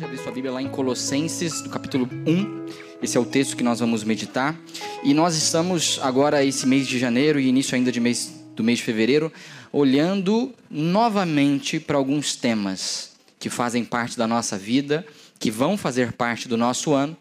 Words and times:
Pode 0.00 0.12
abrir 0.12 0.22
sua 0.22 0.32
Bíblia 0.32 0.50
lá 0.50 0.62
em 0.62 0.68
Colossenses, 0.68 1.60
no 1.60 1.68
capítulo 1.68 2.08
1. 2.26 3.02
Esse 3.02 3.18
é 3.18 3.20
o 3.20 3.24
texto 3.26 3.54
que 3.54 3.62
nós 3.62 3.80
vamos 3.80 4.02
meditar. 4.02 4.58
E 5.04 5.12
nós 5.12 5.36
estamos 5.36 6.00
agora, 6.02 6.42
esse 6.42 6.66
mês 6.66 6.88
de 6.88 6.98
janeiro 6.98 7.38
e 7.38 7.46
início 7.46 7.74
ainda 7.74 7.92
de 7.92 8.00
mês, 8.00 8.32
do 8.56 8.64
mês 8.64 8.78
de 8.78 8.84
fevereiro, 8.86 9.30
olhando 9.70 10.54
novamente 10.70 11.78
para 11.78 11.98
alguns 11.98 12.34
temas 12.34 13.10
que 13.38 13.50
fazem 13.50 13.84
parte 13.84 14.16
da 14.16 14.26
nossa 14.26 14.56
vida, 14.56 15.04
que 15.38 15.50
vão 15.50 15.76
fazer 15.76 16.12
parte 16.12 16.48
do 16.48 16.56
nosso 16.56 16.94
ano 16.94 17.14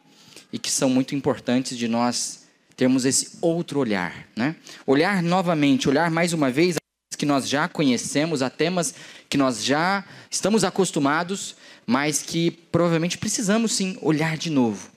e 0.54 0.58
que 0.58 0.72
são 0.72 0.90
muito 0.90 1.14
importantes 1.14 1.78
de 1.78 1.90
nós 1.90 2.48
termos 2.78 3.04
esse 3.04 3.40
outro 3.42 3.82
olhar. 3.82 4.26
Né? 4.38 4.56
Olhar 4.88 5.22
novamente, 5.22 5.90
olhar 5.90 6.10
mais 6.10 6.32
uma 6.32 6.50
vez 6.50 6.79
que 7.20 7.26
nós 7.26 7.50
já 7.50 7.68
conhecemos, 7.68 8.42
a 8.42 8.50
temas 8.50 8.96
que 9.28 9.38
nós 9.38 9.62
já 9.62 10.06
estamos 10.32 10.64
acostumados, 10.64 11.54
mas 11.86 12.22
que 12.22 12.50
provavelmente 12.50 13.18
precisamos 13.18 13.74
sim 13.74 13.98
olhar 14.02 14.38
de 14.38 14.50
novo, 14.50 14.90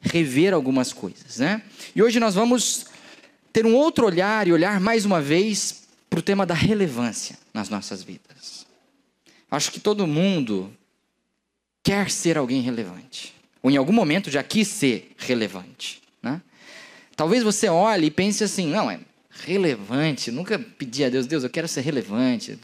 rever 0.00 0.54
algumas 0.54 0.92
coisas, 0.92 1.38
né? 1.38 1.62
E 1.94 2.00
hoje 2.00 2.20
nós 2.20 2.36
vamos 2.36 2.86
ter 3.52 3.66
um 3.66 3.74
outro 3.74 4.06
olhar 4.06 4.46
e 4.46 4.52
olhar 4.52 4.78
mais 4.78 5.04
uma 5.04 5.20
vez 5.20 5.82
para 6.08 6.20
o 6.20 6.22
tema 6.22 6.46
da 6.46 6.54
relevância 6.54 7.36
nas 7.52 7.68
nossas 7.68 8.04
vidas. 8.04 8.64
Acho 9.50 9.72
que 9.72 9.80
todo 9.80 10.06
mundo 10.06 10.72
quer 11.82 12.08
ser 12.08 12.38
alguém 12.38 12.62
relevante, 12.62 13.34
ou 13.60 13.68
em 13.68 13.76
algum 13.76 13.92
momento 13.92 14.30
já 14.30 14.44
quis 14.44 14.68
ser 14.68 15.12
relevante, 15.18 16.00
né? 16.22 16.40
Talvez 17.16 17.42
você 17.42 17.68
olhe 17.68 18.06
e 18.06 18.10
pense 18.12 18.44
assim, 18.44 18.68
não, 18.68 18.88
é 18.88 19.00
relevante, 19.42 20.30
nunca 20.30 20.58
pedi 20.58 21.04
a 21.04 21.08
Deus, 21.08 21.26
Deus, 21.26 21.44
eu 21.44 21.50
quero 21.50 21.68
ser 21.68 21.80
relevante. 21.80 22.58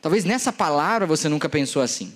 Talvez 0.00 0.24
nessa 0.24 0.52
palavra 0.52 1.06
você 1.06 1.28
nunca 1.28 1.48
pensou 1.48 1.82
assim. 1.82 2.12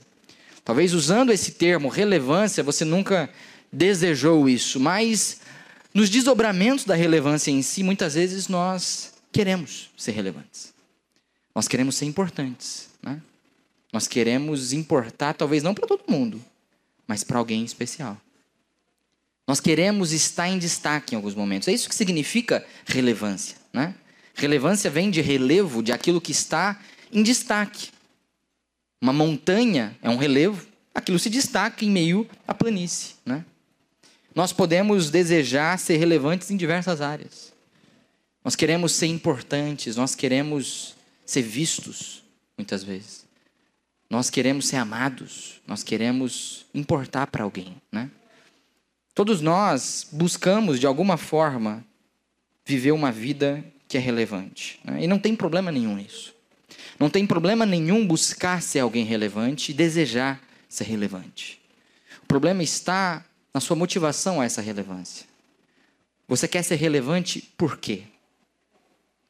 Talvez 0.64 0.92
usando 0.92 1.32
esse 1.32 1.52
termo 1.52 1.88
relevância, 1.88 2.62
você 2.62 2.84
nunca 2.84 3.30
desejou 3.72 4.48
isso, 4.48 4.78
mas 4.78 5.40
nos 5.92 6.08
desdobramentos 6.08 6.84
da 6.84 6.94
relevância 6.94 7.50
em 7.50 7.62
si, 7.62 7.82
muitas 7.82 8.14
vezes 8.14 8.46
nós 8.48 9.14
queremos 9.32 9.90
ser 9.96 10.12
relevantes. 10.12 10.72
Nós 11.54 11.66
queremos 11.66 11.96
ser 11.96 12.04
importantes. 12.04 12.88
Né? 13.02 13.20
Nós 13.92 14.06
queremos 14.06 14.72
importar, 14.72 15.34
talvez 15.34 15.62
não 15.62 15.74
para 15.74 15.86
todo 15.86 16.04
mundo, 16.08 16.42
mas 17.06 17.24
para 17.24 17.38
alguém 17.38 17.64
especial. 17.64 18.20
Nós 19.50 19.58
queremos 19.58 20.12
estar 20.12 20.48
em 20.48 20.60
destaque 20.60 21.12
em 21.12 21.16
alguns 21.16 21.34
momentos. 21.34 21.66
É 21.66 21.72
isso 21.72 21.88
que 21.88 21.94
significa 21.96 22.64
relevância. 22.86 23.56
Né? 23.72 23.96
Relevância 24.32 24.88
vem 24.88 25.10
de 25.10 25.20
relevo, 25.20 25.82
de 25.82 25.90
aquilo 25.90 26.20
que 26.20 26.30
está 26.30 26.80
em 27.12 27.20
destaque. 27.20 27.88
Uma 29.02 29.12
montanha 29.12 29.98
é 30.02 30.08
um 30.08 30.16
relevo, 30.16 30.64
aquilo 30.94 31.18
se 31.18 31.28
destaca 31.28 31.84
em 31.84 31.90
meio 31.90 32.30
à 32.46 32.54
planície. 32.54 33.16
Né? 33.26 33.44
Nós 34.36 34.52
podemos 34.52 35.10
desejar 35.10 35.76
ser 35.80 35.96
relevantes 35.96 36.48
em 36.52 36.56
diversas 36.56 37.00
áreas. 37.00 37.52
Nós 38.44 38.54
queremos 38.54 38.92
ser 38.92 39.06
importantes, 39.06 39.96
nós 39.96 40.14
queremos 40.14 40.94
ser 41.26 41.42
vistos, 41.42 42.22
muitas 42.56 42.84
vezes. 42.84 43.26
Nós 44.08 44.30
queremos 44.30 44.68
ser 44.68 44.76
amados, 44.76 45.60
nós 45.66 45.82
queremos 45.82 46.66
importar 46.72 47.26
para 47.26 47.42
alguém. 47.42 47.74
Né? 47.90 48.08
Todos 49.14 49.40
nós 49.40 50.06
buscamos, 50.12 50.78
de 50.78 50.86
alguma 50.86 51.16
forma, 51.16 51.84
viver 52.64 52.92
uma 52.92 53.10
vida 53.10 53.64
que 53.88 53.96
é 53.96 54.00
relevante. 54.00 54.78
Né? 54.84 55.04
E 55.04 55.06
não 55.06 55.18
tem 55.18 55.34
problema 55.34 55.72
nenhum 55.72 55.96
nisso. 55.96 56.34
Não 56.98 57.10
tem 57.10 57.26
problema 57.26 57.66
nenhum 57.66 58.06
buscar 58.06 58.62
ser 58.62 58.80
alguém 58.80 59.04
relevante 59.04 59.72
e 59.72 59.74
desejar 59.74 60.40
ser 60.68 60.84
relevante. 60.84 61.60
O 62.22 62.26
problema 62.26 62.62
está 62.62 63.24
na 63.52 63.60
sua 63.60 63.74
motivação 63.74 64.40
a 64.40 64.44
essa 64.44 64.62
relevância. 64.62 65.26
Você 66.28 66.46
quer 66.46 66.62
ser 66.62 66.76
relevante 66.76 67.42
por 67.56 67.78
quê? 67.78 68.04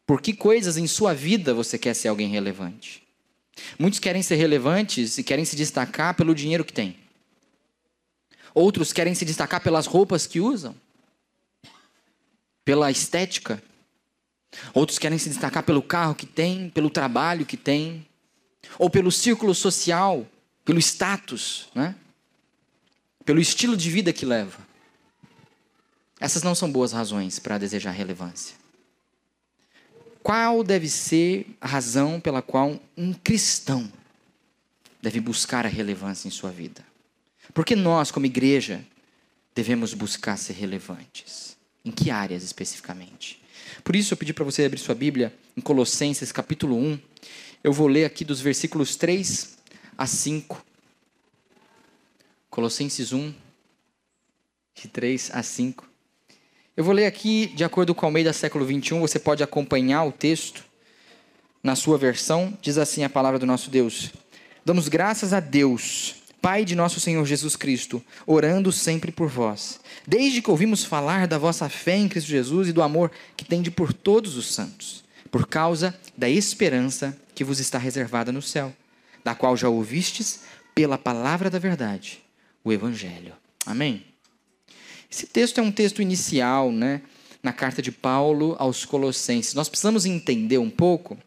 Por 0.06 0.20
que 0.20 0.34
coisas 0.34 0.76
em 0.76 0.86
sua 0.86 1.14
vida 1.14 1.54
você 1.54 1.78
quer 1.78 1.94
ser 1.94 2.08
alguém 2.08 2.28
relevante? 2.28 3.02
Muitos 3.78 3.98
querem 3.98 4.22
ser 4.22 4.34
relevantes 4.34 5.16
e 5.16 5.22
querem 5.22 5.44
se 5.44 5.56
destacar 5.56 6.14
pelo 6.14 6.34
dinheiro 6.34 6.64
que 6.64 6.72
têm. 6.72 6.96
Outros 8.54 8.92
querem 8.92 9.14
se 9.14 9.24
destacar 9.24 9.62
pelas 9.62 9.86
roupas 9.86 10.26
que 10.26 10.40
usam, 10.40 10.74
pela 12.64 12.90
estética. 12.90 13.62
Outros 14.74 14.98
querem 14.98 15.18
se 15.18 15.28
destacar 15.28 15.62
pelo 15.62 15.82
carro 15.82 16.14
que 16.14 16.26
tem, 16.26 16.70
pelo 16.70 16.90
trabalho 16.90 17.46
que 17.46 17.56
tem, 17.56 18.06
ou 18.78 18.90
pelo 18.90 19.10
círculo 19.10 19.54
social, 19.54 20.26
pelo 20.64 20.78
status, 20.78 21.68
né? 21.74 21.94
pelo 23.24 23.40
estilo 23.40 23.76
de 23.76 23.90
vida 23.90 24.12
que 24.12 24.26
leva. 24.26 24.58
Essas 26.18 26.42
não 26.42 26.54
são 26.54 26.70
boas 26.70 26.92
razões 26.92 27.38
para 27.38 27.58
desejar 27.58 27.92
relevância. 27.92 28.56
Qual 30.22 30.62
deve 30.62 30.88
ser 30.88 31.46
a 31.60 31.66
razão 31.66 32.20
pela 32.20 32.42
qual 32.42 32.78
um 32.96 33.12
cristão 33.12 33.90
deve 35.00 35.18
buscar 35.18 35.64
a 35.64 35.68
relevância 35.68 36.28
em 36.28 36.30
sua 36.30 36.50
vida? 36.50 36.89
Porque 37.52 37.74
nós, 37.74 38.10
como 38.10 38.26
igreja, 38.26 38.84
devemos 39.54 39.94
buscar 39.94 40.36
ser 40.36 40.54
relevantes. 40.54 41.56
Em 41.84 41.90
que 41.90 42.10
áreas 42.10 42.42
especificamente? 42.42 43.42
Por 43.82 43.96
isso 43.96 44.12
eu 44.12 44.16
pedi 44.16 44.32
para 44.32 44.44
você 44.44 44.64
abrir 44.64 44.78
sua 44.78 44.94
Bíblia 44.94 45.34
em 45.56 45.60
Colossenses 45.60 46.32
capítulo 46.32 46.76
1. 46.76 46.98
Eu 47.62 47.72
vou 47.72 47.86
ler 47.86 48.04
aqui 48.04 48.24
dos 48.24 48.40
versículos 48.40 48.96
3 48.96 49.58
a 49.96 50.06
5. 50.06 50.64
Colossenses 52.50 53.12
1, 53.12 53.32
de 54.74 54.88
3 54.88 55.30
a 55.32 55.42
5. 55.42 55.88
Eu 56.76 56.84
vou 56.84 56.92
ler 56.92 57.06
aqui 57.06 57.46
de 57.48 57.64
acordo 57.64 57.94
com 57.94 58.04
o 58.04 58.08
Almeida 58.08 58.32
século 58.32 58.64
21, 58.64 59.00
você 59.00 59.18
pode 59.18 59.42
acompanhar 59.42 60.04
o 60.04 60.12
texto 60.12 60.64
na 61.62 61.76
sua 61.76 61.96
versão. 61.96 62.56
Diz 62.60 62.78
assim 62.78 63.04
a 63.04 63.10
palavra 63.10 63.38
do 63.38 63.46
nosso 63.46 63.70
Deus: 63.70 64.10
Damos 64.64 64.88
graças 64.88 65.32
a 65.32 65.40
Deus 65.40 66.19
Pai 66.40 66.64
de 66.64 66.74
nosso 66.74 66.98
Senhor 67.00 67.24
Jesus 67.26 67.54
Cristo, 67.54 68.02
orando 68.26 68.72
sempre 68.72 69.12
por 69.12 69.28
vós, 69.28 69.78
desde 70.06 70.40
que 70.40 70.50
ouvimos 70.50 70.84
falar 70.84 71.26
da 71.26 71.36
vossa 71.36 71.68
fé 71.68 71.96
em 71.96 72.08
Cristo 72.08 72.28
Jesus 72.28 72.68
e 72.68 72.72
do 72.72 72.82
amor 72.82 73.10
que 73.36 73.44
tende 73.44 73.70
por 73.70 73.92
todos 73.92 74.36
os 74.36 74.54
santos, 74.54 75.04
por 75.30 75.46
causa 75.46 75.94
da 76.16 76.28
esperança 76.28 77.16
que 77.34 77.44
vos 77.44 77.60
está 77.60 77.78
reservada 77.78 78.32
no 78.32 78.40
céu, 78.40 78.74
da 79.22 79.34
qual 79.34 79.56
já 79.56 79.68
ouvistes 79.68 80.40
pela 80.74 80.96
palavra 80.96 81.50
da 81.50 81.58
verdade, 81.58 82.22
o 82.64 82.72
Evangelho. 82.72 83.34
Amém? 83.66 84.04
Esse 85.10 85.26
texto 85.26 85.58
é 85.58 85.62
um 85.62 85.72
texto 85.72 86.00
inicial, 86.00 86.72
né, 86.72 87.02
na 87.42 87.52
carta 87.52 87.82
de 87.82 87.92
Paulo 87.92 88.56
aos 88.58 88.84
Colossenses. 88.84 89.54
Nós 89.54 89.68
precisamos 89.68 90.06
entender 90.06 90.58
um 90.58 90.70
pouco 90.70 91.18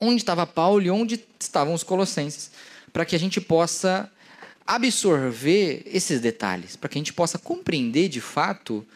onde 0.00 0.16
estava 0.16 0.46
Paulo 0.46 0.82
e 0.82 0.90
onde 0.90 1.24
estavam 1.38 1.72
os 1.72 1.82
Colossenses, 1.82 2.50
para 2.92 3.04
que 3.04 3.16
a 3.16 3.18
gente 3.18 3.40
possa 3.40 4.10
absorver 4.66 5.82
esses 5.86 6.20
detalhes, 6.20 6.76
para 6.76 6.88
que 6.88 6.98
a 6.98 7.00
gente 7.00 7.12
possa 7.12 7.38
compreender 7.38 8.08
de 8.08 8.20
fato 8.20 8.86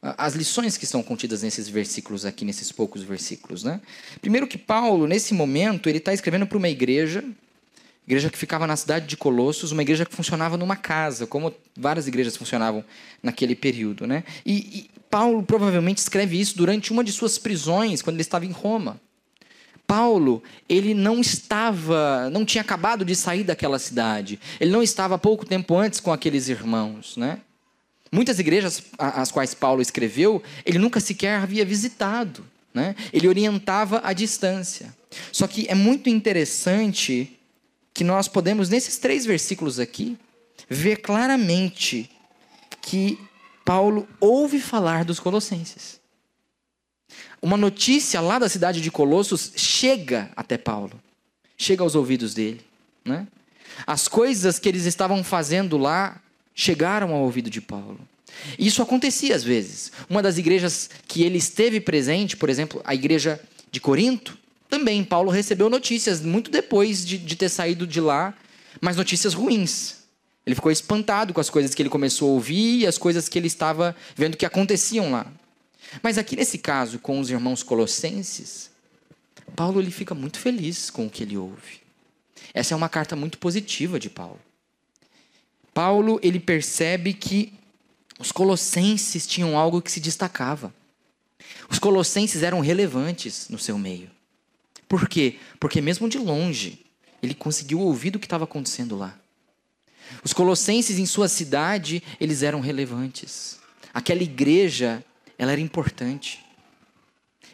as 0.00 0.34
lições 0.34 0.76
que 0.76 0.84
estão 0.84 1.02
contidas 1.02 1.42
nesses 1.42 1.68
versículos 1.68 2.24
aqui, 2.24 2.44
nesses 2.44 2.70
poucos 2.70 3.02
versículos. 3.02 3.64
Né? 3.64 3.80
Primeiro 4.20 4.46
que 4.46 4.56
Paulo, 4.56 5.06
nesse 5.06 5.34
momento, 5.34 5.88
ele 5.88 5.98
está 5.98 6.14
escrevendo 6.14 6.46
para 6.46 6.56
uma 6.56 6.68
igreja, 6.68 7.24
igreja 8.06 8.30
que 8.30 8.38
ficava 8.38 8.66
na 8.66 8.76
cidade 8.76 9.06
de 9.06 9.16
Colossos, 9.16 9.72
uma 9.72 9.82
igreja 9.82 10.06
que 10.06 10.14
funcionava 10.14 10.56
numa 10.56 10.76
casa, 10.76 11.26
como 11.26 11.52
várias 11.76 12.06
igrejas 12.06 12.36
funcionavam 12.36 12.84
naquele 13.22 13.56
período. 13.56 14.06
Né? 14.06 14.22
E, 14.46 14.52
e 14.52 14.90
Paulo 15.10 15.42
provavelmente 15.42 15.98
escreve 15.98 16.40
isso 16.40 16.56
durante 16.56 16.92
uma 16.92 17.02
de 17.02 17.10
suas 17.10 17.36
prisões, 17.36 18.00
quando 18.00 18.16
ele 18.16 18.22
estava 18.22 18.46
em 18.46 18.52
Roma. 18.52 19.00
Paulo, 19.88 20.42
ele 20.68 20.92
não 20.92 21.18
estava, 21.18 22.28
não 22.28 22.44
tinha 22.44 22.60
acabado 22.60 23.06
de 23.06 23.16
sair 23.16 23.42
daquela 23.42 23.78
cidade. 23.78 24.38
Ele 24.60 24.70
não 24.70 24.82
estava 24.82 25.16
pouco 25.16 25.46
tempo 25.46 25.74
antes 25.74 25.98
com 25.98 26.12
aqueles 26.12 26.50
irmãos, 26.50 27.16
né? 27.16 27.40
Muitas 28.12 28.38
igrejas 28.38 28.82
às 28.98 29.32
quais 29.32 29.54
Paulo 29.54 29.80
escreveu, 29.80 30.42
ele 30.66 30.78
nunca 30.78 31.00
sequer 31.00 31.40
havia 31.40 31.64
visitado, 31.64 32.44
né? 32.72 32.94
Ele 33.14 33.26
orientava 33.26 34.02
à 34.04 34.12
distância. 34.12 34.94
Só 35.32 35.46
que 35.46 35.66
é 35.70 35.74
muito 35.74 36.10
interessante 36.10 37.38
que 37.94 38.04
nós 38.04 38.28
podemos 38.28 38.68
nesses 38.68 38.98
três 38.98 39.24
versículos 39.24 39.80
aqui 39.80 40.18
ver 40.68 40.96
claramente 40.96 42.10
que 42.82 43.18
Paulo 43.64 44.06
ouve 44.20 44.60
falar 44.60 45.06
dos 45.06 45.18
colossenses 45.18 45.98
uma 47.40 47.56
notícia 47.56 48.20
lá 48.20 48.38
da 48.38 48.48
cidade 48.48 48.80
de 48.80 48.90
Colossos 48.90 49.52
chega 49.56 50.30
até 50.36 50.58
Paulo, 50.58 51.00
chega 51.56 51.82
aos 51.82 51.94
ouvidos 51.94 52.34
dele. 52.34 52.60
Né? 53.04 53.26
As 53.86 54.08
coisas 54.08 54.58
que 54.58 54.68
eles 54.68 54.84
estavam 54.84 55.22
fazendo 55.22 55.78
lá 55.78 56.20
chegaram 56.54 57.12
ao 57.12 57.22
ouvido 57.22 57.48
de 57.48 57.60
Paulo. 57.60 58.00
Isso 58.58 58.82
acontecia 58.82 59.34
às 59.34 59.44
vezes. 59.44 59.92
Uma 60.08 60.22
das 60.22 60.38
igrejas 60.38 60.90
que 61.06 61.22
ele 61.22 61.38
esteve 61.38 61.80
presente, 61.80 62.36
por 62.36 62.48
exemplo, 62.48 62.80
a 62.84 62.94
igreja 62.94 63.40
de 63.70 63.80
Corinto, 63.80 64.36
também 64.68 65.02
Paulo 65.02 65.30
recebeu 65.30 65.70
notícias 65.70 66.20
muito 66.20 66.50
depois 66.50 67.06
de, 67.06 67.16
de 67.18 67.36
ter 67.36 67.48
saído 67.48 67.86
de 67.86 68.00
lá, 68.00 68.34
mas 68.80 68.96
notícias 68.96 69.32
ruins. 69.34 69.96
Ele 70.44 70.54
ficou 70.54 70.70
espantado 70.70 71.32
com 71.32 71.40
as 71.40 71.50
coisas 71.50 71.74
que 71.74 71.82
ele 71.82 71.88
começou 71.88 72.30
a 72.30 72.32
ouvir 72.32 72.80
e 72.80 72.86
as 72.86 72.98
coisas 72.98 73.28
que 73.28 73.38
ele 73.38 73.46
estava 73.46 73.94
vendo 74.16 74.36
que 74.36 74.46
aconteciam 74.46 75.10
lá. 75.10 75.26
Mas 76.02 76.18
aqui 76.18 76.36
nesse 76.36 76.58
caso, 76.58 76.98
com 76.98 77.20
os 77.20 77.30
irmãos 77.30 77.62
colossenses, 77.62 78.70
Paulo 79.56 79.80
ele 79.80 79.90
fica 79.90 80.14
muito 80.14 80.38
feliz 80.38 80.90
com 80.90 81.06
o 81.06 81.10
que 81.10 81.22
ele 81.22 81.36
ouve. 81.36 81.80
Essa 82.54 82.74
é 82.74 82.76
uma 82.76 82.88
carta 82.88 83.16
muito 83.16 83.38
positiva 83.38 83.98
de 83.98 84.08
Paulo. 84.08 84.40
Paulo 85.72 86.18
ele 86.22 86.40
percebe 86.40 87.12
que 87.12 87.52
os 88.18 88.32
colossenses 88.32 89.26
tinham 89.26 89.56
algo 89.56 89.80
que 89.80 89.92
se 89.92 90.00
destacava. 90.00 90.74
Os 91.70 91.78
colossenses 91.78 92.42
eram 92.42 92.60
relevantes 92.60 93.48
no 93.48 93.58
seu 93.58 93.78
meio. 93.78 94.10
Por 94.88 95.08
quê? 95.08 95.38
Porque 95.60 95.80
mesmo 95.80 96.08
de 96.08 96.18
longe, 96.18 96.84
ele 97.22 97.34
conseguiu 97.34 97.80
ouvir 97.80 98.10
do 98.10 98.18
que 98.18 98.26
estava 98.26 98.44
acontecendo 98.44 98.96
lá. 98.96 99.18
Os 100.24 100.32
colossenses 100.32 100.98
em 100.98 101.06
sua 101.06 101.28
cidade, 101.28 102.02
eles 102.18 102.42
eram 102.42 102.60
relevantes. 102.60 103.58
Aquela 103.92 104.22
igreja, 104.22 105.04
ela 105.38 105.52
era 105.52 105.60
importante. 105.60 106.44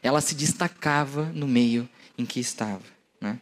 Ela 0.03 0.21
se 0.21 0.35
destacava 0.35 1.27
no 1.35 1.47
meio 1.47 1.89
em 2.17 2.25
que 2.25 2.41
estava. 2.41 2.83
Né? 3.21 3.39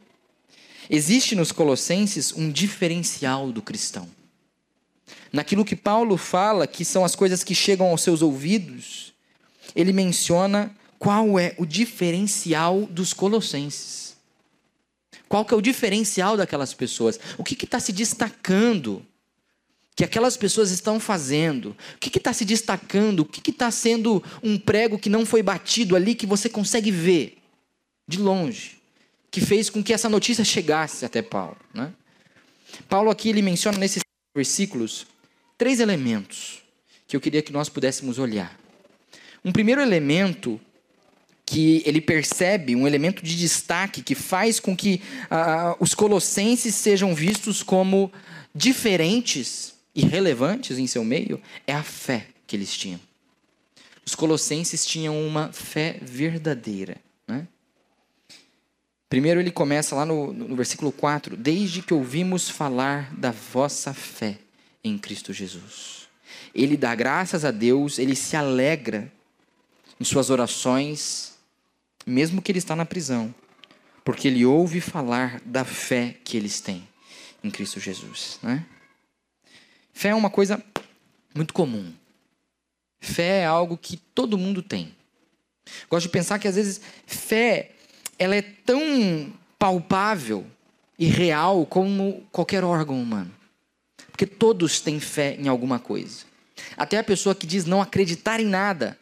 Existe 0.91 1.37
nos 1.37 1.53
colossenses 1.53 2.33
um 2.33 2.50
diferencial 2.50 3.53
do 3.53 3.62
cristão. 3.62 4.09
Naquilo 5.33 5.65
que 5.65 5.77
Paulo 5.77 6.17
fala, 6.17 6.67
que 6.67 6.85
são 6.85 7.05
as 7.05 7.15
coisas 7.15 7.44
que 7.44 7.55
chegam 7.55 7.89
aos 7.89 8.03
seus 8.03 8.21
ouvidos, 8.21 9.15
ele 9.75 9.93
menciona 9.93 10.75
qual 10.99 11.38
é 11.38 11.55
o 11.59 11.65
diferencial 11.65 12.87
dos 12.87 13.12
colossenses. 13.12 14.17
Qual 15.29 15.45
que 15.45 15.55
é 15.55 15.56
o 15.56 15.62
diferencial 15.62 16.37
daquelas 16.37 16.75
pessoas? 16.75 17.19
O 17.38 17.45
que 17.45 17.65
está 17.65 17.81
se 17.81 17.93
destacando 17.93 19.05
que 19.94 20.05
aquelas 20.05 20.37
pessoas 20.37 20.71
estão 20.71 20.99
fazendo? 20.99 21.77
O 21.94 21.99
que 21.99 22.17
está 22.17 22.33
se 22.33 22.44
destacando? 22.44 23.21
O 23.21 23.25
que 23.25 23.50
está 23.50 23.71
sendo 23.71 24.23
um 24.43 24.59
prego 24.59 24.99
que 24.99 25.11
não 25.11 25.27
foi 25.27 25.43
batido 25.43 25.94
ali, 25.94 26.15
que 26.15 26.27
você 26.27 26.49
consegue 26.49 26.91
ver 26.91 27.39
de 28.09 28.19
longe? 28.19 28.79
Que 29.31 29.41
fez 29.41 29.69
com 29.69 29.83
que 29.83 29.93
essa 29.93 30.09
notícia 30.09 30.44
chegasse 30.44 31.05
até 31.05 31.21
Paulo. 31.21 31.56
Né? 31.75 31.93
Paulo 32.89 33.11
aqui 33.11 33.29
ele 33.29 33.43
menciona 33.43 33.79
nesses 33.79 34.03
versículos 34.35 35.06
três 35.59 35.79
elementos 35.79 36.62
que 37.06 37.15
eu 37.15 37.21
queria 37.21 37.43
que 37.43 37.53
nós 37.53 37.69
pudéssemos 37.69 38.19
olhar. 38.19 38.59
Um 39.45 39.53
primeiro 39.53 39.83
elemento 39.83 40.61
que 41.45 41.83
ele 41.85 42.00
percebe 42.00 42.75
um 42.75 42.87
elemento 42.87 43.23
de 43.23 43.37
destaque 43.37 44.03
que 44.03 44.15
faz 44.15 44.59
com 44.59 44.75
que 44.75 45.03
uh, 45.25 45.77
os 45.79 45.95
colossenses 45.95 46.75
sejam 46.75 47.15
vistos 47.15 47.62
como 47.62 48.11
diferentes 48.55 49.72
e 49.94 50.05
relevantes 50.05 50.79
em 50.79 50.87
seu 50.87 51.05
meio 51.05 51.41
é 51.67 51.75
a 51.75 51.83
fé 51.83 52.29
que 52.47 52.56
eles 52.56 52.75
tinham. 52.77 53.00
Os 54.05 54.15
colossenses 54.15 54.85
tinham 54.85 55.21
uma 55.27 55.53
fé 55.53 55.99
verdadeira. 56.03 56.97
Né? 57.27 57.47
Primeiro 59.09 59.41
ele 59.41 59.50
começa 59.50 59.94
lá 59.94 60.05
no, 60.05 60.33
no 60.33 60.56
versículo 60.56 60.91
4: 60.91 61.37
Desde 61.37 61.83
que 61.83 61.94
ouvimos 61.94 62.49
falar 62.49 63.15
da 63.15 63.31
vossa 63.31 63.94
fé 63.94 64.39
em 64.83 64.99
Cristo 64.99 65.33
Jesus. 65.33 66.09
Ele 66.55 66.77
dá 66.77 66.95
graças 66.95 67.45
a 67.45 67.50
Deus, 67.50 67.99
ele 67.99 68.17
se 68.17 68.37
alegra 68.37 69.11
em 70.00 70.05
suas 70.05 70.31
orações 70.31 71.33
mesmo 72.06 72.43
que 72.43 72.50
ele 72.50 72.59
está 72.59 72.75
na 72.75 72.85
prisão, 72.85 73.35
porque 74.05 74.29
ele 74.29 74.45
ouve 74.45 74.81
falar 74.81 75.41
da 75.45 75.65
fé 75.65 76.17
que 76.25 76.37
eles 76.37 76.61
têm 76.61 76.87
em 77.43 77.50
Cristo 77.50 77.81
Jesus. 77.81 78.38
Né? 78.43 78.65
Fé 79.93 80.09
é 80.09 80.15
uma 80.15 80.31
coisa 80.31 80.62
muito 81.35 81.53
comum. 81.53 81.93
Fé 83.00 83.41
é 83.41 83.47
algo 83.47 83.77
que 83.77 83.97
todo 83.97 84.39
mundo 84.39 84.62
tem. 84.62 84.94
Gosto 85.89 86.06
de 86.06 86.12
pensar 86.12 86.39
que 86.39 86.49
às 86.49 86.55
vezes 86.55 86.81
fé 87.06 87.71
ela 88.19 88.37
é 88.37 88.43
tão 88.43 89.33
palpável 89.59 90.47
e 90.99 91.06
real 91.06 91.67
como 91.67 92.23
qualquer 92.31 92.65
órgão 92.65 93.00
humano. 93.00 93.33
Porque 94.11 94.27
todos 94.27 94.81
têm 94.81 95.00
fé 95.00 95.37
em 95.39 95.49
alguma 95.49 95.79
coisa. 95.79 96.25
Até 96.77 96.99
a 96.99 97.05
pessoa 97.05 97.35
que 97.35 97.47
diz 97.47 97.65
não 97.65 97.81
acreditar 97.81 98.41
em 98.41 98.45
nada, 98.45 98.99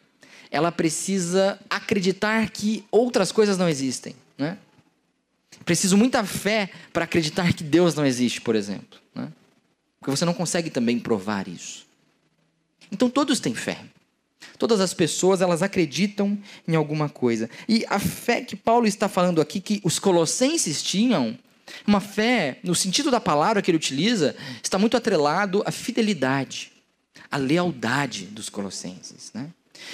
ela 0.49 0.71
precisa 0.71 1.59
acreditar 1.69 2.49
que 2.49 2.83
outras 2.91 3.31
coisas 3.31 3.57
não 3.57 3.69
existem. 3.69 4.15
Né? 4.37 4.57
Preciso 5.63 5.97
muita 5.97 6.23
fé 6.23 6.69
para 6.91 7.03
acreditar 7.03 7.53
que 7.53 7.63
Deus 7.63 7.93
não 7.93 8.05
existe, 8.05 8.41
por 8.41 8.55
exemplo. 8.55 8.99
Né? 9.13 9.31
Porque 10.01 10.09
você 10.09 10.25
não 10.25 10.33
consegue 10.33 10.71
também 10.71 10.97
provar 10.97 11.47
isso. 11.47 11.85
Então 12.91 13.07
todos 13.07 13.39
têm 13.39 13.53
fé. 13.53 13.77
Todas 14.57 14.81
as 14.81 14.95
pessoas 14.95 15.41
elas 15.41 15.61
acreditam 15.61 16.35
em 16.67 16.75
alguma 16.75 17.07
coisa. 17.07 17.47
E 17.69 17.85
a 17.87 17.99
fé 17.99 18.41
que 18.41 18.55
Paulo 18.55 18.87
está 18.87 19.07
falando 19.07 19.39
aqui, 19.39 19.61
que 19.61 19.79
os 19.83 19.99
colossenses 19.99 20.81
tinham, 20.81 21.37
uma 21.85 22.01
fé, 22.01 22.57
no 22.63 22.73
sentido 22.73 23.11
da 23.11 23.19
palavra 23.19 23.61
que 23.61 23.69
ele 23.69 23.77
utiliza, 23.77 24.35
está 24.61 24.79
muito 24.79 24.97
atrelado 24.97 25.61
à 25.67 25.71
fidelidade, 25.71 26.71
à 27.29 27.37
lealdade 27.37 28.25
dos 28.25 28.49
colossenses. 28.49 29.31
Né? 29.35 29.49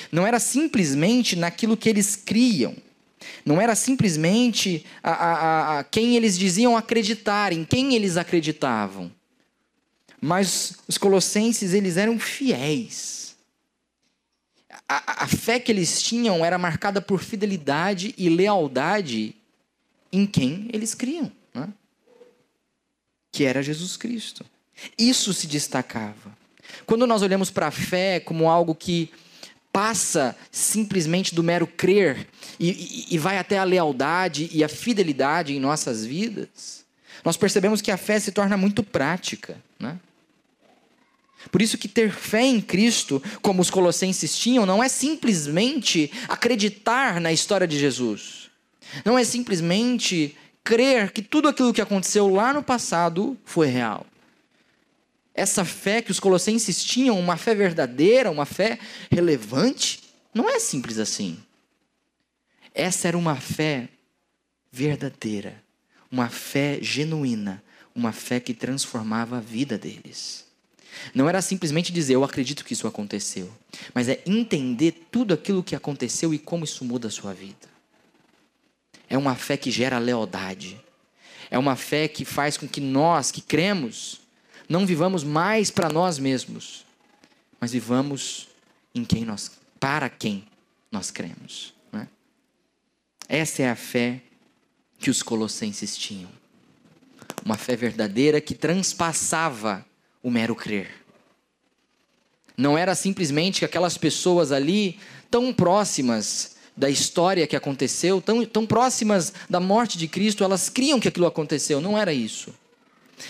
Não 0.09 0.25
era 0.25 0.39
simplesmente 0.39 1.36
naquilo 1.36 1.75
que 1.75 1.89
eles 1.89 2.15
criam. 2.15 2.74
Não 3.45 3.59
era 3.59 3.75
simplesmente 3.75 4.86
a, 5.04 5.12
a, 5.12 5.80
a, 5.80 5.83
quem 5.83 6.15
eles 6.15 6.38
diziam 6.38 6.77
acreditar, 6.77 7.51
em 7.51 7.65
quem 7.65 7.94
eles 7.94 8.15
acreditavam. 8.15 9.12
Mas 10.22 10.78
os 10.88 10.98
colossenses, 10.98 11.74
eles 11.74 11.98
eram 11.98 12.19
fiéis. 12.19 13.36
A, 14.88 15.24
a 15.24 15.28
fé 15.28 15.60
que 15.60 15.72
eles 15.72 16.02
tinham 16.02 16.46
era 16.46 16.58
marcada 16.58 17.02
por 17.02 17.22
fidelidade 17.22 18.14
e 18.18 18.30
lealdade 18.30 19.36
em 20.12 20.25
quem 20.25 20.69
eles 20.72 20.94
criam, 20.94 21.31
né? 21.54 21.69
que 23.31 23.44
era 23.44 23.62
Jesus 23.62 23.98
Cristo. 23.98 24.46
Isso 24.98 25.34
se 25.34 25.48
destacava. 25.48 26.36
Quando 26.86 27.08
nós 27.08 27.22
olhamos 27.22 27.50
para 27.50 27.68
a 27.68 27.72
fé 27.72 28.19
como 28.19 28.50
algo 28.50 28.74
que 28.74 29.12
passa 29.72 30.36
simplesmente 30.52 31.36
do 31.36 31.44
mero 31.44 31.68
crer 31.68 32.28
e, 32.60 32.69
e, 32.69 33.16
e, 33.16 33.18
vai 33.18 33.38
até 33.38 33.59
a 33.59 33.64
lealdade 33.64 34.50
e 34.52 34.64
a 34.64 34.69
fidelidade 34.69 35.54
em 35.54 35.59
nossas 35.59 36.04
vidas, 36.04 36.83
nós 37.24 37.38
percebemos 37.38 37.81
que 37.81 37.92
a 37.92 37.97
fé 37.97 38.19
se 38.19 38.31
torna 38.31 38.57
muito 38.57 38.81
prática. 38.81 39.57
Né? 39.80 40.00
Por 41.57 41.64
isso 41.64 41.76
que 41.76 41.87
ter 41.87 42.11
fé 42.11 42.44
em 42.44 42.61
Cristo, 42.61 43.19
como 43.42 43.64
os 43.64 43.71
colossenses 43.71 44.37
tinham, 44.37 44.64
não 44.64 44.83
é 44.83 44.87
simplesmente 44.87 46.11
acreditar 46.28 47.19
na 47.19 47.33
história 47.33 47.68
de 47.68 47.80
Jesus. 47.80 48.52
Não 49.04 49.18
é 49.18 49.23
simplesmente 49.23 50.37
crer 50.64 51.11
que 51.11 51.19
tudo 51.19 51.47
aquilo 51.47 51.73
que 51.73 51.81
aconteceu 51.81 52.30
lá 52.30 52.54
no 52.54 52.61
passado 52.61 53.35
foi 53.44 53.66
real 53.69 54.06
essa 55.33 55.66
fé 55.66 55.99
que 55.99 56.11
os 56.11 56.19
colossenses 56.19 56.83
tinham, 56.83 57.19
uma 57.19 57.37
fé 57.37 57.56
verdadeira, 57.56 58.30
uma 58.30 58.45
fé 58.45 58.78
relevante, 59.09 60.04
não 60.31 60.47
é 60.47 60.59
simples 60.59 60.99
assim. 60.99 61.40
Essa 62.71 63.07
era 63.07 63.18
uma 63.18 63.35
fé 63.35 63.90
verdadeira, 64.71 65.64
uma 66.11 66.30
fé 66.30 66.78
genuína, 66.83 67.64
uma 67.95 68.11
fé 68.11 68.40
que 68.40 68.54
transformava 68.54 69.37
a 69.37 69.42
vida 69.42 69.76
deles. 69.76 70.46
Não 71.13 71.27
era 71.27 71.42
simplesmente 71.42 71.92
dizer 71.92 72.16
eu 72.16 72.23
acredito 72.23 72.63
que 72.63 72.73
isso 72.73 72.87
aconteceu, 72.87 73.51
mas 73.94 74.09
é 74.09 74.21
entender 74.25 75.07
tudo 75.11 75.33
aquilo 75.33 75.63
que 75.63 75.75
aconteceu 75.75 76.33
e 76.33 76.39
como 76.39 76.63
isso 76.63 76.83
muda 76.85 77.07
a 77.07 77.11
sua 77.11 77.33
vida. 77.33 77.68
É 79.09 79.18
uma 79.18 79.35
fé 79.35 79.57
que 79.57 79.71
gera 79.71 79.97
lealdade. 79.97 80.80
É 81.49 81.57
uma 81.57 81.75
fé 81.75 82.07
que 82.07 82.25
faz 82.25 82.57
com 82.57 82.68
que 82.68 82.81
nós 82.81 83.31
que 83.31 83.42
cremos 83.42 84.19
não 84.68 84.85
vivamos 84.85 85.23
mais 85.23 85.71
para 85.71 85.89
nós 85.89 86.19
mesmos, 86.19 86.85
mas 87.59 87.71
vivamos 87.71 88.49
em 88.94 89.06
quem 89.06 89.23
nós, 89.23 89.51
para 89.80 90.09
quem 90.09 90.45
nós 90.92 91.09
cremos. 91.09 91.73
Né? 91.92 92.07
Essa 93.30 93.63
é 93.63 93.69
a 93.69 93.75
fé 93.75 94.21
que 94.99 95.09
os 95.09 95.23
colossenses 95.23 95.95
tinham. 95.95 96.30
Uma 97.45 97.56
fé 97.56 97.75
verdadeira 97.75 98.42
que 98.42 98.54
transpassava 98.54 99.85
o 100.21 100.30
mero 100.31 100.56
crer. 100.56 100.90
Não 102.57 102.78
era 102.78 102.95
simplesmente 102.95 103.59
que 103.59 103.66
aquelas 103.66 103.97
pessoas 103.97 104.52
ali, 104.52 105.00
tão 105.30 105.54
próximas 105.54 106.56
da 106.76 106.90
história 106.90 107.47
que 107.47 107.56
aconteceu, 107.56 108.21
tão, 108.21 108.45
tão 108.45 108.66
próximas 108.66 109.33
da 109.50 109.59
morte 109.59 109.97
de 109.97 110.07
Cristo, 110.07 110.44
elas 110.44 110.69
criam 110.69 111.00
que 111.00 111.07
aquilo 111.07 111.26
aconteceu. 111.26 111.80
Não 111.80 111.97
era 111.97 112.14
isso. 112.14 112.54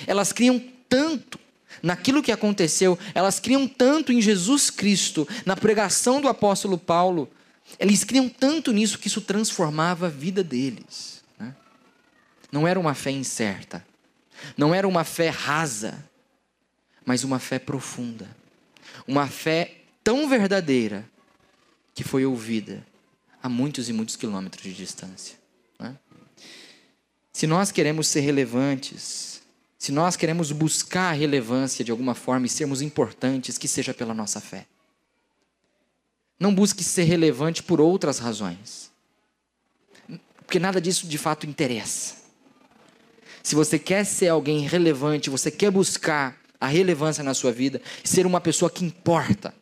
Elas 0.05 0.31
criam 0.31 0.61
tanto 0.87 1.39
naquilo 1.81 2.23
que 2.23 2.31
aconteceu, 2.31 2.97
elas 3.13 3.39
criam 3.39 3.67
tanto 3.67 4.11
em 4.11 4.21
Jesus 4.21 4.69
Cristo, 4.69 5.27
na 5.45 5.55
pregação 5.55 6.19
do 6.19 6.27
apóstolo 6.27 6.77
Paulo, 6.77 7.29
eles 7.79 8.03
criam 8.03 8.29
tanto 8.29 8.71
nisso 8.71 8.97
que 8.97 9.07
isso 9.07 9.21
transformava 9.21 10.07
a 10.07 10.09
vida 10.09 10.43
deles. 10.43 11.21
Né? 11.37 11.53
Não 12.51 12.67
era 12.67 12.79
uma 12.79 12.93
fé 12.93 13.11
incerta, 13.11 13.85
não 14.55 14.73
era 14.73 14.87
uma 14.87 15.03
fé 15.03 15.29
rasa, 15.29 16.03
mas 17.07 17.23
uma 17.23 17.39
fé 17.39 17.57
profunda. 17.57 18.27
Uma 19.07 19.27
fé 19.27 19.75
tão 20.03 20.27
verdadeira 20.27 21.09
que 21.95 22.03
foi 22.03 22.25
ouvida 22.25 22.85
a 23.41 23.47
muitos 23.47 23.87
e 23.87 23.93
muitos 23.93 24.17
quilômetros 24.17 24.61
de 24.61 24.73
distância. 24.73 25.37
Né? 25.79 25.95
Se 27.31 27.47
nós 27.47 27.71
queremos 27.71 28.09
ser 28.09 28.19
relevantes, 28.19 29.41
se 29.79 29.89
nós 29.89 30.17
queremos 30.17 30.51
buscar 30.51 31.11
a 31.11 31.13
relevância 31.13 31.85
de 31.85 31.91
alguma 31.91 32.13
forma 32.13 32.45
e 32.45 32.49
sermos 32.49 32.81
importantes, 32.81 33.57
que 33.57 33.69
seja 33.69 33.93
pela 33.93 34.13
nossa 34.13 34.41
fé. 34.41 34.67
Não 36.37 36.53
busque 36.53 36.83
ser 36.83 37.03
relevante 37.03 37.63
por 37.63 37.79
outras 37.79 38.19
razões. 38.19 38.91
Porque 40.45 40.59
nada 40.59 40.81
disso 40.81 41.07
de 41.07 41.17
fato 41.17 41.47
interessa. 41.47 42.15
Se 43.41 43.55
você 43.55 43.79
quer 43.79 44.03
ser 44.03 44.27
alguém 44.27 44.67
relevante, 44.67 45.29
você 45.29 45.49
quer 45.49 45.71
buscar 45.71 46.37
a 46.59 46.67
relevância 46.67 47.23
na 47.23 47.33
sua 47.33 47.51
vida, 47.51 47.81
ser 48.03 48.25
uma 48.25 48.41
pessoa 48.41 48.69
que 48.69 48.83
importa, 48.83 49.53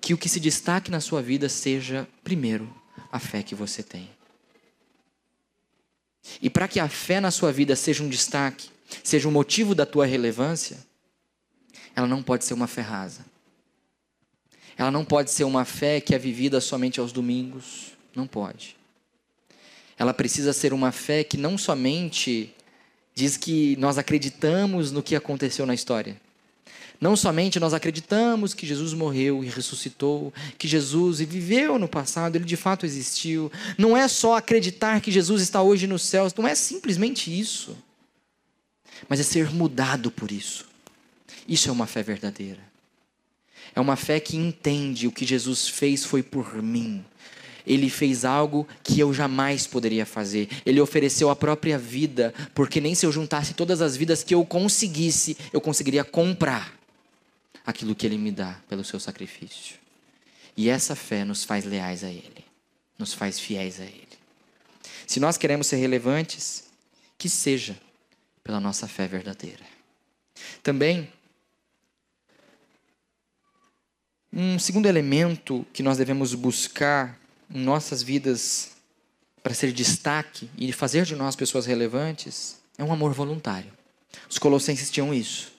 que 0.00 0.14
o 0.14 0.18
que 0.18 0.28
se 0.28 0.38
destaque 0.38 0.90
na 0.90 1.00
sua 1.00 1.22
vida 1.22 1.48
seja, 1.48 2.06
primeiro, 2.22 2.72
a 3.10 3.18
fé 3.18 3.42
que 3.42 3.54
você 3.54 3.82
tem. 3.82 4.10
E 6.40 6.50
para 6.50 6.68
que 6.68 6.80
a 6.80 6.88
fé 6.88 7.20
na 7.20 7.30
sua 7.30 7.52
vida 7.52 7.74
seja 7.76 8.02
um 8.02 8.08
destaque, 8.08 8.68
seja 9.02 9.28
um 9.28 9.32
motivo 9.32 9.74
da 9.74 9.86
tua 9.86 10.06
relevância, 10.06 10.78
ela 11.94 12.06
não 12.06 12.22
pode 12.22 12.44
ser 12.44 12.54
uma 12.54 12.66
fé 12.66 12.82
rasa. 12.82 13.24
Ela 14.76 14.90
não 14.90 15.04
pode 15.04 15.30
ser 15.30 15.44
uma 15.44 15.64
fé 15.64 16.00
que 16.00 16.14
é 16.14 16.18
vivida 16.18 16.60
somente 16.60 17.00
aos 17.00 17.10
domingos. 17.10 17.92
Não 18.14 18.26
pode. 18.26 18.76
Ela 19.96 20.12
precisa 20.12 20.52
ser 20.52 20.74
uma 20.74 20.92
fé 20.92 21.24
que 21.24 21.38
não 21.38 21.56
somente 21.56 22.54
diz 23.16 23.38
que 23.38 23.74
nós 23.76 23.96
acreditamos 23.96 24.92
no 24.92 25.02
que 25.02 25.16
aconteceu 25.16 25.64
na 25.64 25.74
história. 25.74 26.20
Não 27.00 27.16
somente 27.16 27.58
nós 27.58 27.74
acreditamos 27.74 28.54
que 28.54 28.66
Jesus 28.66 28.92
morreu 28.92 29.42
e 29.42 29.48
ressuscitou, 29.48 30.32
que 30.58 30.68
Jesus 30.68 31.18
viveu 31.20 31.78
no 31.78 31.88
passado, 31.88 32.36
ele 32.36 32.44
de 32.44 32.56
fato 32.56 32.86
existiu. 32.86 33.50
Não 33.76 33.96
é 33.96 34.06
só 34.06 34.36
acreditar 34.36 35.00
que 35.00 35.10
Jesus 35.10 35.42
está 35.42 35.62
hoje 35.62 35.86
nos 35.86 36.02
céus, 36.02 36.34
não 36.34 36.46
é 36.46 36.54
simplesmente 36.54 37.36
isso. 37.36 37.76
Mas 39.08 39.18
é 39.18 39.22
ser 39.22 39.50
mudado 39.50 40.10
por 40.10 40.30
isso. 40.30 40.66
Isso 41.48 41.68
é 41.68 41.72
uma 41.72 41.86
fé 41.86 42.02
verdadeira. 42.02 42.60
É 43.74 43.80
uma 43.80 43.96
fé 43.96 44.20
que 44.20 44.36
entende 44.36 45.06
o 45.06 45.12
que 45.12 45.26
Jesus 45.26 45.68
fez 45.68 46.04
foi 46.04 46.22
por 46.22 46.62
mim. 46.62 47.04
Ele 47.66 47.90
fez 47.90 48.24
algo 48.24 48.66
que 48.82 49.00
eu 49.00 49.12
jamais 49.12 49.66
poderia 49.66 50.06
fazer. 50.06 50.48
Ele 50.64 50.80
ofereceu 50.80 51.28
a 51.30 51.36
própria 51.36 51.78
vida, 51.78 52.32
porque 52.54 52.80
nem 52.80 52.94
se 52.94 53.04
eu 53.04 53.12
juntasse 53.12 53.54
todas 53.54 53.82
as 53.82 53.96
vidas 53.96 54.22
que 54.22 54.34
eu 54.34 54.44
conseguisse, 54.44 55.36
eu 55.52 55.60
conseguiria 55.60 56.04
comprar 56.04 56.74
aquilo 57.66 57.94
que 57.94 58.06
ele 58.06 58.18
me 58.18 58.30
dá 58.30 58.60
pelo 58.68 58.84
seu 58.84 59.00
sacrifício. 59.00 59.76
E 60.56 60.68
essa 60.68 60.94
fé 60.94 61.24
nos 61.24 61.44
faz 61.44 61.64
leais 61.64 62.04
a 62.04 62.08
ele, 62.08 62.44
nos 62.98 63.12
faz 63.12 63.38
fiéis 63.38 63.80
a 63.80 63.84
ele. 63.84 64.06
Se 65.06 65.20
nós 65.20 65.36
queremos 65.36 65.66
ser 65.66 65.76
relevantes, 65.76 66.64
que 67.18 67.28
seja 67.28 67.76
pela 68.42 68.60
nossa 68.60 68.86
fé 68.86 69.06
verdadeira. 69.06 69.64
Também 70.62 71.08
Um 74.38 74.58
segundo 74.58 74.84
elemento 74.84 75.64
que 75.72 75.82
nós 75.82 75.96
devemos 75.96 76.34
buscar 76.34 77.18
em 77.52 77.60
nossas 77.60 78.02
vidas 78.02 78.76
para 79.42 79.54
ser 79.54 79.72
destaque 79.72 80.50
e 80.58 80.72
fazer 80.72 81.04
de 81.04 81.14
nós 81.14 81.36
pessoas 81.36 81.66
relevantes 81.66 82.58
é 82.76 82.82
um 82.82 82.92
amor 82.92 83.12
voluntário. 83.12 83.70
Os 84.28 84.38
colossenses 84.38 84.90
tinham 84.90 85.14
isso. 85.14 85.52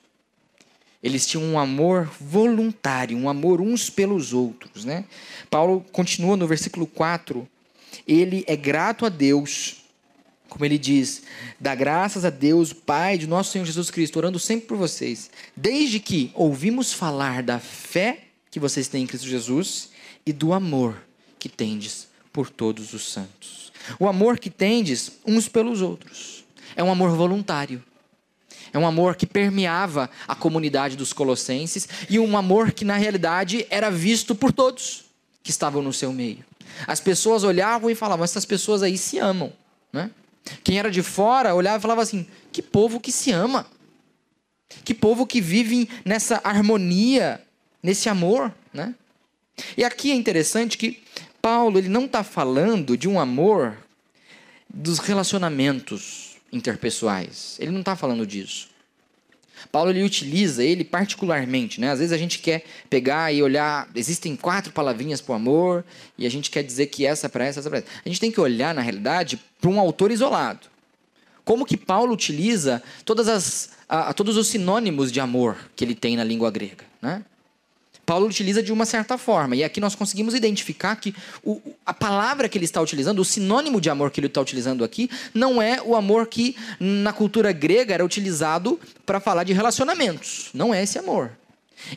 Eles 1.02 1.26
tinham 1.26 1.44
um 1.46 1.58
amor 1.58 2.12
voluntário, 2.20 3.18
um 3.18 3.30
amor 3.30 3.62
uns 3.62 3.90
pelos 3.90 4.34
outros. 4.34 4.84
Né? 4.84 5.06
Paulo 5.50 5.86
continua 5.92 6.36
no 6.36 6.46
versículo 6.46 6.86
4. 6.86 7.48
Ele 8.06 8.44
é 8.48 8.56
grato 8.56 9.06
a 9.06 9.10
Deus, 9.10 9.84
como 10.50 10.66
ele 10.66 10.78
diz, 10.78 11.24
dá 11.60 11.74
graças 11.74 12.26
a 12.26 12.30
Deus, 12.30 12.74
Pai 12.74 13.18
de 13.18 13.26
nosso 13.26 13.52
Senhor 13.52 13.64
Jesus 13.64 13.90
Cristo, 13.90 14.18
orando 14.18 14.40
sempre 14.40 14.68
por 14.68 14.78
vocês, 14.78 15.30
desde 15.56 16.00
que 16.00 16.32
ouvimos 16.34 16.92
falar 16.92 17.42
da 17.42 17.60
fé 17.60 18.26
que 18.52 18.60
vocês 18.60 18.88
têm 18.88 19.04
em 19.04 19.08
Cristo 19.08 19.28
Jesus 19.28 19.92
e 20.26 20.34
do 20.34 20.52
amor 20.52 21.07
que 21.40 21.50
tendes 21.50 22.08
por 22.32 22.50
todos 22.50 22.94
os 22.94 23.12
santos. 23.12 23.72
O 24.00 24.08
amor 24.08 24.40
que 24.40 24.50
tendes 24.50 25.14
uns 25.26 25.48
pelos 25.48 25.82
outros. 25.82 26.46
É 26.76 26.84
um 26.84 26.92
amor 26.92 27.16
voluntário. 27.16 27.84
É 28.74 28.78
um 28.78 28.86
amor 28.86 29.16
que 29.16 29.26
permeava 29.26 30.10
a 30.28 30.36
comunidade 30.36 30.96
dos 30.96 31.14
colossenses 31.14 31.88
e 32.10 32.20
um 32.20 32.38
amor 32.38 32.72
que, 32.72 32.84
na 32.84 32.98
realidade, 32.98 33.66
era 33.70 33.90
visto 33.90 34.36
por 34.36 34.52
todos 34.52 35.06
que 35.42 35.52
estavam 35.52 35.82
no 35.82 35.94
seu 35.94 36.12
meio. 36.12 36.44
As 36.86 37.00
pessoas 37.00 37.44
olhavam 37.44 37.90
e 37.90 37.96
falavam: 37.96 38.24
essas 38.24 38.46
pessoas 38.46 38.84
aí 38.84 38.98
se 38.98 39.18
amam. 39.18 39.52
Né? 39.92 40.12
Quem 40.64 40.78
era 40.78 40.92
de 40.92 41.02
fora 41.02 41.56
olhava 41.56 41.78
e 41.78 41.82
falava 41.82 42.02
assim: 42.02 42.28
que 42.52 42.62
povo 42.62 43.00
que 43.00 43.12
se 43.12 43.32
ama. 43.32 43.66
Que 44.84 44.94
povo 44.94 45.26
que 45.26 45.40
vive 45.40 45.90
nessa 46.04 46.42
harmonia 46.44 47.42
nesse 47.82 48.10
amor, 48.10 48.54
né? 48.74 48.94
E 49.78 49.84
aqui 49.84 50.12
é 50.12 50.16
interessante 50.16 50.78
que 50.78 51.02
Paulo 51.48 51.80
ele 51.80 51.88
não 51.88 52.04
está 52.04 52.26
falando 52.26 52.98
de 52.98 53.08
um 53.08 53.18
amor 53.18 53.78
dos 54.68 55.00
relacionamentos 55.00 56.36
interpessoais. 56.52 57.56
Ele 57.58 57.72
não 57.72 57.80
está 57.80 57.96
falando 57.96 58.28
disso. 58.28 58.68
Paulo 59.72 59.90
ele 59.90 60.04
utiliza 60.04 60.62
ele 60.62 60.84
particularmente, 60.84 61.80
né? 61.80 61.90
Às 61.90 62.00
vezes 62.00 62.12
a 62.12 62.18
gente 62.18 62.40
quer 62.40 62.66
pegar 62.90 63.34
e 63.34 63.42
olhar, 63.42 63.88
existem 63.96 64.36
quatro 64.36 64.74
palavrinhas 64.74 65.22
para 65.22 65.32
o 65.32 65.36
amor 65.36 65.86
e 66.18 66.28
a 66.28 66.30
gente 66.30 66.52
quer 66.52 66.64
dizer 66.64 66.88
que 66.88 67.06
essa 67.06 67.28
é 67.28 67.30
para 67.30 67.46
essa, 67.46 67.62
essa 67.62 67.70
é 67.70 67.72
para 67.72 67.80
essa. 67.80 67.88
A 68.06 68.10
gente 68.10 68.20
tem 68.20 68.30
que 68.30 68.42
olhar 68.42 68.76
na 68.76 68.82
realidade 68.82 69.40
para 69.62 69.70
um 69.70 69.80
autor 69.80 70.12
isolado. 70.12 70.68
Como 71.46 71.66
que 71.66 71.78
Paulo 71.78 72.12
utiliza 72.12 72.84
todas 73.06 73.30
as, 73.30 73.70
a, 73.88 74.10
a, 74.10 74.14
todos 74.14 74.36
os 74.36 74.48
sinônimos 74.48 75.14
de 75.14 75.22
amor 75.22 75.56
que 75.78 75.86
ele 75.86 75.96
tem 75.96 76.18
na 76.18 76.26
língua 76.26 76.52
grega, 76.52 76.84
né? 77.02 77.24
Paulo 78.08 78.26
utiliza 78.26 78.64
de 78.64 78.72
uma 78.72 78.86
certa 78.86 79.18
forma. 79.18 79.54
E 79.54 79.66
aqui 79.66 79.82
nós 79.82 79.94
conseguimos 79.94 80.34
identificar 80.34 80.96
que 80.96 81.14
o, 81.44 81.62
a 81.86 81.94
palavra 81.94 82.48
que 82.48 82.58
ele 82.58 82.64
está 82.64 82.82
utilizando, 82.82 83.20
o 83.20 83.26
sinônimo 83.26 83.82
de 83.82 83.90
amor 83.90 84.12
que 84.12 84.22
ele 84.22 84.28
está 84.28 84.40
utilizando 84.40 84.86
aqui, 84.86 85.10
não 85.34 85.62
é 85.62 85.82
o 85.84 85.94
amor 85.94 86.28
que 86.28 86.56
na 86.80 87.12
cultura 87.12 87.52
grega 87.52 87.94
era 87.94 88.06
utilizado 88.06 88.80
para 89.06 89.20
falar 89.20 89.44
de 89.44 89.52
relacionamentos. 89.52 90.50
Não 90.54 90.74
é 90.74 90.82
esse 90.82 90.98
amor. 90.98 91.32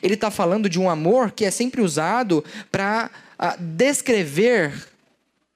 Ele 0.03 0.15
está 0.15 0.33
falando 0.33 0.69
de 0.69 0.81
um 0.81 0.91
amor 0.91 1.31
que 1.31 1.45
é 1.45 1.51
sempre 1.53 1.81
usado 1.81 2.45
para 2.73 3.09
descrever 3.61 4.89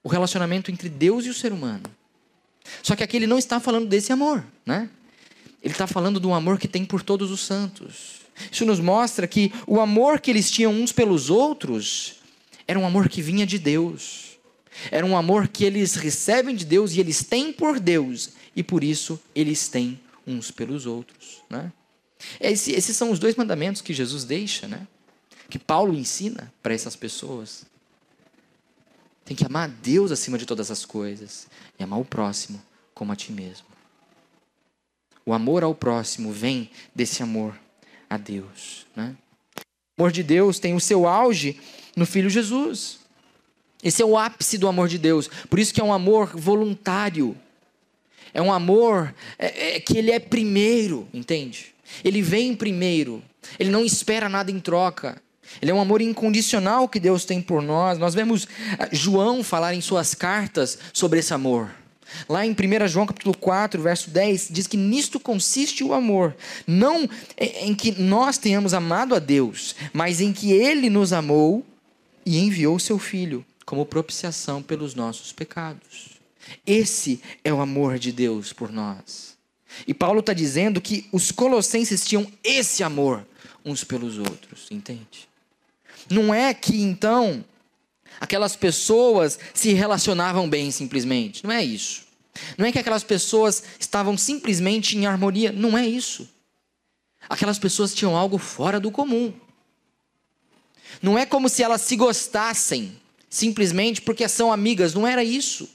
o 0.01 0.07
relacionamento 0.07 0.71
entre 0.71 0.87
Deus 0.87 1.25
e 1.25 1.29
o 1.29 1.33
ser 1.33 1.51
humano. 1.51 1.83
Só 2.81 2.95
que 2.95 3.03
aqui 3.03 3.17
ele 3.17 3.27
não 3.27 3.37
está 3.37 3.59
falando 3.59 3.89
desse 3.89 4.13
amor, 4.13 4.41
né? 4.65 4.89
Ele 5.61 5.73
está 5.73 5.85
falando 5.85 6.17
do 6.17 6.33
amor 6.33 6.57
que 6.57 6.67
tem 6.67 6.85
por 6.85 7.03
todos 7.03 7.29
os 7.29 7.41
santos. 7.41 8.14
Isso 8.51 8.65
nos 8.65 8.79
mostra 8.79 9.27
que 9.27 9.53
o 9.65 9.79
amor 9.79 10.19
que 10.19 10.29
eles 10.29 10.51
tinham 10.51 10.73
uns 10.73 10.91
pelos 10.91 11.29
outros 11.29 12.15
era 12.67 12.77
um 12.77 12.85
amor 12.85 13.07
que 13.09 13.21
vinha 13.21 13.45
de 13.45 13.57
Deus. 13.57 14.37
Era 14.91 15.05
um 15.05 15.15
amor 15.15 15.47
que 15.47 15.63
eles 15.63 15.95
recebem 15.95 16.55
de 16.55 16.65
Deus 16.65 16.93
e 16.93 16.99
eles 16.99 17.23
têm 17.23 17.53
por 17.53 17.79
Deus. 17.79 18.31
E 18.55 18.63
por 18.63 18.83
isso 18.83 19.19
eles 19.33 19.67
têm 19.67 19.99
uns 20.27 20.51
pelos 20.51 20.85
outros. 20.85 21.41
Né? 21.49 21.71
Esse, 22.39 22.71
esses 22.71 22.95
são 22.97 23.11
os 23.11 23.19
dois 23.19 23.35
mandamentos 23.35 23.81
que 23.81 23.93
Jesus 23.93 24.23
deixa, 24.23 24.67
né? 24.67 24.87
que 25.49 25.59
Paulo 25.59 25.93
ensina 25.93 26.51
para 26.61 26.73
essas 26.73 26.95
pessoas. 26.95 27.65
Tem 29.23 29.35
que 29.35 29.45
amar 29.45 29.69
a 29.69 29.73
Deus 29.81 30.11
acima 30.11 30.37
de 30.37 30.45
todas 30.45 30.69
as 30.69 30.85
coisas 30.85 31.47
e 31.79 31.83
amar 31.83 31.99
o 31.99 32.05
próximo 32.05 32.61
como 32.93 33.11
a 33.11 33.15
ti 33.15 33.31
mesmo. 33.31 33.65
O 35.25 35.33
amor 35.33 35.63
ao 35.63 35.73
próximo 35.73 36.31
vem 36.31 36.69
desse 36.93 37.23
amor 37.23 37.59
a 38.15 38.17
Deus. 38.17 38.85
Né? 38.95 39.15
O 39.97 40.01
amor 40.01 40.11
de 40.11 40.23
Deus 40.23 40.59
tem 40.59 40.73
o 40.73 40.79
seu 40.79 41.07
auge 41.07 41.59
no 41.95 42.05
Filho 42.05 42.29
Jesus. 42.29 42.99
Esse 43.83 44.01
é 44.01 44.05
o 44.05 44.17
ápice 44.17 44.57
do 44.57 44.67
amor 44.67 44.87
de 44.87 44.97
Deus. 44.97 45.29
Por 45.49 45.59
isso 45.59 45.73
que 45.73 45.79
é 45.79 45.83
um 45.83 45.93
amor 45.93 46.35
voluntário. 46.35 47.37
É 48.33 48.41
um 48.41 48.51
amor 48.51 49.13
é, 49.37 49.75
é, 49.75 49.79
que 49.79 49.97
ele 49.97 50.11
é 50.11 50.19
primeiro, 50.19 51.07
entende? 51.13 51.73
Ele 52.03 52.21
vem 52.21 52.55
primeiro. 52.55 53.23
Ele 53.59 53.69
não 53.69 53.85
espera 53.85 54.27
nada 54.27 54.51
em 54.51 54.59
troca. 54.59 55.21
Ele 55.61 55.71
é 55.71 55.73
um 55.73 55.79
amor 55.79 56.01
incondicional 56.01 56.89
que 56.89 56.99
Deus 56.99 57.23
tem 57.23 57.41
por 57.41 57.61
nós. 57.61 57.97
Nós 57.97 58.13
vemos 58.13 58.47
ah, 58.77 58.89
João 58.91 59.43
falar 59.43 59.73
em 59.73 59.81
suas 59.81 60.13
cartas 60.13 60.77
sobre 60.91 61.19
esse 61.19 61.33
amor. 61.33 61.71
Lá 62.27 62.45
em 62.45 62.51
1 62.51 62.87
João 62.87 63.05
capítulo 63.05 63.35
4, 63.37 63.81
verso 63.81 64.09
10, 64.09 64.47
diz 64.51 64.67
que 64.67 64.77
nisto 64.77 65.19
consiste 65.19 65.83
o 65.83 65.93
amor, 65.93 66.35
não 66.65 67.09
em 67.37 67.73
que 67.73 67.91
nós 67.99 68.37
tenhamos 68.37 68.73
amado 68.73 69.15
a 69.15 69.19
Deus, 69.19 69.75
mas 69.93 70.21
em 70.21 70.33
que 70.33 70.51
ele 70.51 70.89
nos 70.89 71.13
amou 71.13 71.65
e 72.25 72.39
enviou 72.39 72.79
seu 72.79 72.97
filho 72.97 73.45
como 73.65 73.85
propiciação 73.85 74.61
pelos 74.61 74.95
nossos 74.95 75.31
pecados. 75.31 76.15
Esse 76.65 77.21
é 77.43 77.53
o 77.53 77.59
amor 77.59 77.97
de 77.97 78.11
Deus 78.11 78.53
por 78.53 78.71
nós. 78.71 79.35
E 79.87 79.93
Paulo 79.93 80.19
está 80.19 80.31
dizendo 80.31 80.79
que 80.79 81.07
os 81.11 81.31
colossenses 81.31 82.05
tinham 82.05 82.25
esse 82.43 82.83
amor 82.83 83.25
uns 83.63 83.83
pelos 83.83 84.17
outros, 84.17 84.67
entende? 84.69 85.27
Não 86.09 86.33
é 86.33 86.53
que 86.53 86.79
então 86.81 87.43
aquelas 88.19 88.55
pessoas 88.55 89.39
se 89.53 89.73
relacionavam 89.73 90.47
bem 90.47 90.69
simplesmente, 90.71 91.43
não 91.43 91.51
é 91.51 91.63
isso. 91.63 92.04
Não 92.57 92.65
é 92.65 92.71
que 92.71 92.79
aquelas 92.79 93.03
pessoas 93.03 93.63
estavam 93.79 94.17
simplesmente 94.17 94.97
em 94.97 95.05
harmonia, 95.05 95.51
não 95.51 95.77
é 95.77 95.87
isso. 95.87 96.29
Aquelas 97.29 97.57
pessoas 97.57 97.93
tinham 97.93 98.15
algo 98.15 98.37
fora 98.37 98.79
do 98.79 98.91
comum. 98.91 99.33
Não 101.01 101.17
é 101.17 101.25
como 101.25 101.49
se 101.49 101.63
elas 101.63 101.81
se 101.81 101.95
gostassem 101.95 102.99
simplesmente 103.29 104.01
porque 104.01 104.27
são 104.29 104.51
amigas, 104.51 104.93
não 104.93 105.05
era 105.05 105.23
isso. 105.23 105.69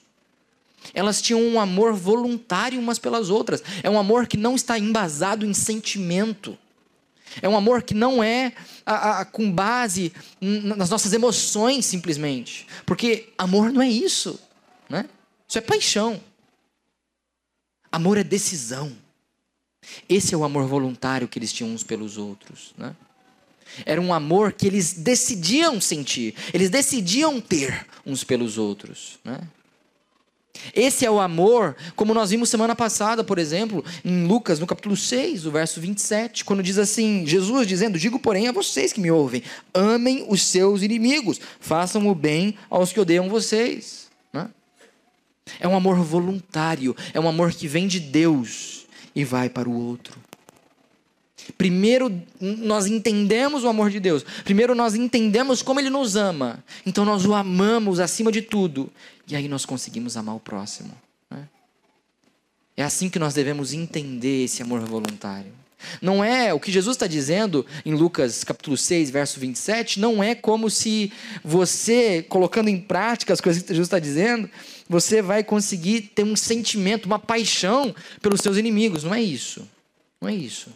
Elas 0.95 1.21
tinham 1.21 1.43
um 1.43 1.61
amor 1.61 1.93
voluntário 1.93 2.81
umas 2.81 2.99
pelas 2.99 3.29
outras. 3.29 3.63
É 3.83 3.91
um 3.91 3.99
amor 3.99 4.27
que 4.27 4.37
não 4.37 4.55
está 4.55 4.79
embasado 4.79 5.45
em 5.45 5.53
sentimento. 5.53 6.57
É 7.43 7.49
um 7.49 7.57
amor 7.57 7.83
que 7.83 7.95
não 7.95 8.23
é 8.23 8.53
a, 8.85 9.21
a, 9.21 9.25
com 9.25 9.53
base 9.53 10.13
nas 10.41 10.91
nossas 10.91 11.13
emoções, 11.13 11.85
simplesmente. 11.85 12.67
Porque 12.87 13.29
amor 13.37 13.73
não 13.73 13.83
é 13.83 13.89
isso. 13.89 14.41
Né? 14.89 15.05
Isso 15.47 15.59
é 15.59 15.61
paixão. 15.61 16.21
Amor 17.91 18.19
é 18.19 18.25
decisão. 18.25 18.93
Esse 20.09 20.35
é 20.35 20.37
o 20.39 20.45
amor 20.45 20.67
voluntário 20.67 21.27
que 21.27 21.39
eles 21.39 21.53
tinham 21.53 21.73
uns 21.73 21.83
pelos 21.83 22.17
outros. 22.19 22.73
Né? 22.77 22.95
Era 23.85 24.01
um 24.01 24.13
amor 24.13 24.53
que 24.53 24.67
eles 24.67 24.93
decidiam 24.93 25.81
sentir, 25.81 26.35
eles 26.53 26.71
decidiam 26.71 27.41
ter 27.41 27.87
uns 28.05 28.23
pelos 28.25 28.59
outros. 28.59 29.19
Né? 29.25 29.41
Esse 30.75 31.07
é 31.07 31.11
o 31.11 31.21
amor, 31.21 31.77
como 31.97 32.13
nós 32.13 32.31
vimos 32.31 32.51
semana 32.51 32.77
passada, 32.77 33.25
por 33.25 33.39
exemplo, 33.39 33.85
em 34.05 34.27
Lucas, 34.27 34.59
no 34.59 34.67
capítulo 34.67 34.97
6, 34.97 35.47
o 35.47 35.51
verso 35.51 35.81
27, 35.81 36.45
quando 36.45 36.63
diz 36.63 36.77
assim: 36.77 37.25
Jesus 37.27 37.67
dizendo: 37.67 37.99
Digo, 37.99 38.19
porém, 38.19 38.49
a 38.49 38.53
vocês 38.53 38.93
que 38.93 39.01
me 39.01 39.11
ouvem, 39.11 39.43
amem 39.73 40.27
os 40.29 40.43
seus 40.43 40.83
inimigos, 40.83 41.41
façam 41.61 42.07
o 42.09 42.15
bem 42.15 42.57
aos 42.69 42.93
que 42.93 43.01
odeiam 43.01 43.29
vocês. 43.29 44.10
É 45.59 45.67
um 45.67 45.77
amor 45.77 45.97
voluntário, 45.97 46.95
é 47.13 47.21
um 47.21 47.29
amor 47.29 47.53
que 47.53 47.67
vem 47.67 47.89
de 47.89 47.99
Deus 47.99 48.87
e 49.15 49.25
vai 49.25 49.49
para 49.49 49.69
o 49.69 49.73
outro. 49.73 50.17
Primeiro 51.57 52.23
nós 52.41 52.87
entendemos 52.87 53.65
o 53.65 53.69
amor 53.69 53.91
de 53.91 53.99
Deus. 54.01 54.25
Primeiro 54.45 54.75
nós 54.75 54.95
entendemos 54.95 55.63
como 55.63 55.81
Ele 55.81 55.91
nos 55.91 56.17
ama. 56.17 56.63
Então 56.87 57.05
nós 57.05 57.25
o 57.25 57.35
amamos 57.35 57.99
acima 58.01 58.31
de 58.31 58.43
tudo. 58.43 58.91
E 59.27 59.35
aí 59.35 59.49
nós 59.49 59.65
conseguimos 59.65 60.17
amar 60.17 60.37
o 60.37 60.41
próximo. 60.41 60.93
Né? 61.31 61.49
É 62.77 62.83
assim 62.83 63.09
que 63.09 63.19
nós 63.19 63.35
devemos 63.35 63.73
entender 63.73 64.45
esse 64.45 64.63
amor 64.63 64.81
voluntário. 64.81 65.53
Não 66.01 66.23
é 66.23 66.53
o 66.53 66.61
que 66.61 66.73
Jesus 66.73 66.97
está 66.97 67.07
dizendo 67.07 67.67
em 67.85 67.95
Lucas 67.95 68.45
capítulo 68.45 68.77
6, 68.77 69.11
verso 69.11 69.41
27, 69.41 69.99
não 70.01 70.23
é 70.23 70.35
como 70.35 70.69
se 70.69 71.13
você, 71.45 72.25
colocando 72.29 72.69
em 72.69 72.81
prática 72.81 73.33
as 73.33 73.41
coisas 73.41 73.63
que 73.63 73.69
Jesus 73.69 73.87
está 73.87 73.99
dizendo, 73.99 74.49
você 74.89 75.23
vai 75.23 75.43
conseguir 75.43 76.03
ter 76.15 76.25
um 76.25 76.37
sentimento, 76.37 77.07
uma 77.07 77.19
paixão 77.19 77.95
pelos 78.21 78.41
seus 78.41 78.57
inimigos. 78.57 79.05
Não 79.05 79.15
é 79.15 79.23
isso. 79.23 79.69
Não 80.21 80.29
é 80.29 80.35
isso 80.35 80.71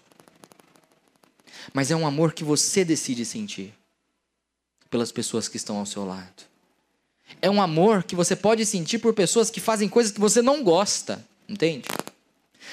mas 1.75 1.90
é 1.90 1.96
um 1.96 2.06
amor 2.06 2.32
que 2.32 2.44
você 2.44 2.84
decide 2.84 3.25
sentir 3.25 3.75
pelas 4.88 5.11
pessoas 5.11 5.49
que 5.49 5.56
estão 5.56 5.76
ao 5.76 5.84
seu 5.84 6.04
lado. 6.04 6.44
É 7.42 7.50
um 7.50 7.61
amor 7.61 8.04
que 8.04 8.14
você 8.14 8.37
pode 8.37 8.64
sentir 8.64 8.99
por 8.99 9.12
pessoas 9.12 9.50
que 9.50 9.61
fazem 9.61 9.88
coisas 9.88 10.12
que 10.12 10.20
você 10.20 10.40
não 10.40 10.62
gosta, 10.62 11.26
entende? 11.49 11.88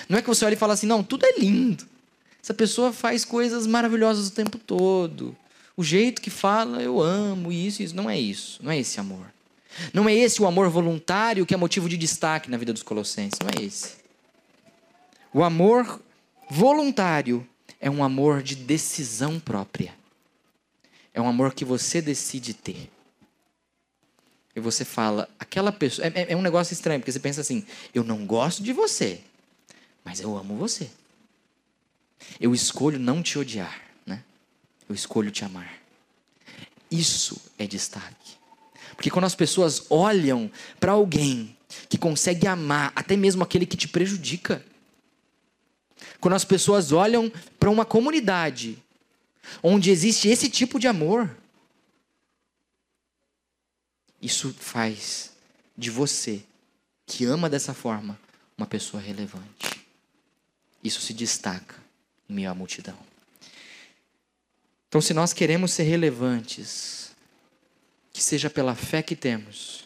Não 0.07 0.19
é 0.19 0.21
que 0.21 0.27
você 0.27 0.45
olha 0.45 0.53
e 0.53 0.57
fala 0.57 0.73
assim, 0.73 0.85
não, 0.85 1.03
tudo 1.03 1.25
é 1.25 1.39
lindo. 1.39 1.83
Essa 2.43 2.53
pessoa 2.53 2.91
faz 2.91 3.23
coisas 3.23 3.67
maravilhosas 3.67 4.27
o 4.27 4.31
tempo 4.31 4.57
todo. 4.57 5.35
O 5.77 5.83
jeito 5.83 6.21
que 6.21 6.29
fala, 6.29 6.81
eu 6.81 6.99
amo, 6.99 7.51
isso, 7.51 7.83
isso. 7.83 7.95
Não 7.95 8.09
é 8.09 8.19
isso. 8.19 8.59
Não 8.63 8.71
é 8.71 8.79
esse 8.79 8.99
amor. 8.99 9.25
Não 9.93 10.09
é 10.09 10.13
esse 10.13 10.41
o 10.41 10.47
amor 10.47 10.69
voluntário 10.69 11.45
que 11.45 11.53
é 11.53 11.57
motivo 11.57 11.87
de 11.87 11.97
destaque 11.97 12.49
na 12.49 12.57
vida 12.57 12.73
dos 12.73 12.83
colossenses. 12.83 13.39
Não 13.39 13.49
é 13.49 13.65
esse. 13.65 13.95
O 15.33 15.43
amor 15.43 16.01
voluntário 16.49 17.47
é 17.79 17.89
um 17.89 18.03
amor 18.03 18.43
de 18.43 18.55
decisão 18.55 19.39
própria. 19.39 19.93
É 21.13 21.21
um 21.21 21.27
amor 21.27 21.53
que 21.53 21.63
você 21.63 22.01
decide 22.01 22.53
ter. 22.53 22.89
E 24.55 24.59
você 24.59 24.83
fala, 24.83 25.29
aquela 25.39 25.71
pessoa. 25.71 26.07
É, 26.07 26.33
é, 26.33 26.35
um 26.35 26.41
negócio 26.41 26.73
estranho, 26.73 26.99
porque 26.99 27.11
você 27.11 27.19
pensa 27.19 27.41
assim: 27.41 27.65
eu 27.93 28.03
não 28.03 28.25
gosto 28.25 28.61
de 28.61 28.73
você, 28.73 29.21
mas 30.03 30.19
eu 30.19 30.37
amo 30.37 30.55
você. 30.55 30.89
Eu 32.39 32.53
escolho 32.53 32.99
não 32.99 33.21
te 33.21 33.37
odiar, 33.37 33.81
né? 34.05 34.23
Eu 34.87 34.95
escolho 34.95 35.31
te 35.31 35.43
amar. 35.45 35.81
Isso 36.89 37.41
é 37.57 37.65
destaque. 37.65 38.35
Porque 38.95 39.09
quando 39.09 39.25
as 39.25 39.35
pessoas 39.35 39.85
olham 39.89 40.51
para 40.79 40.91
alguém 40.91 41.55
que 41.87 41.97
consegue 41.97 42.47
amar 42.47 42.91
até 42.95 43.15
mesmo 43.15 43.43
aquele 43.43 43.65
que 43.65 43.77
te 43.77 43.87
prejudica, 43.87 44.63
quando 46.19 46.33
as 46.33 46.45
pessoas 46.45 46.91
olham 46.91 47.31
para 47.59 47.69
uma 47.69 47.85
comunidade 47.85 48.77
onde 49.63 49.89
existe 49.89 50.27
esse 50.27 50.49
tipo 50.49 50.79
de 50.79 50.87
amor, 50.87 51.35
isso 54.21 54.53
faz 54.53 55.31
de 55.77 55.89
você, 55.89 56.43
que 57.05 57.25
ama 57.25 57.49
dessa 57.49 57.73
forma, 57.73 58.19
uma 58.57 58.67
pessoa 58.67 59.01
relevante. 59.01 59.85
Isso 60.83 61.01
se 61.01 61.13
destaca 61.13 61.81
em 62.31 62.33
meio 62.33 62.49
à 62.49 62.55
multidão. 62.55 62.97
Então, 64.87 65.01
se 65.01 65.13
nós 65.13 65.33
queremos 65.33 65.71
ser 65.71 65.83
relevantes, 65.83 67.11
que 68.11 68.23
seja 68.23 68.49
pela 68.49 68.73
fé 68.73 69.01
que 69.01 69.15
temos, 69.15 69.85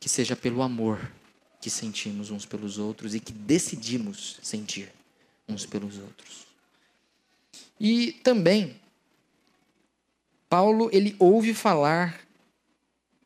que 0.00 0.08
seja 0.08 0.34
pelo 0.34 0.62
amor 0.62 1.12
que 1.60 1.70
sentimos 1.70 2.30
uns 2.30 2.46
pelos 2.46 2.78
outros 2.78 3.14
e 3.14 3.20
que 3.20 3.32
decidimos 3.32 4.38
sentir 4.42 4.92
uns 5.48 5.66
pelos 5.66 5.98
outros. 5.98 6.46
E 7.80 8.12
também, 8.22 8.76
Paulo 10.48 10.88
ele 10.92 11.16
ouve 11.18 11.52
falar 11.52 12.20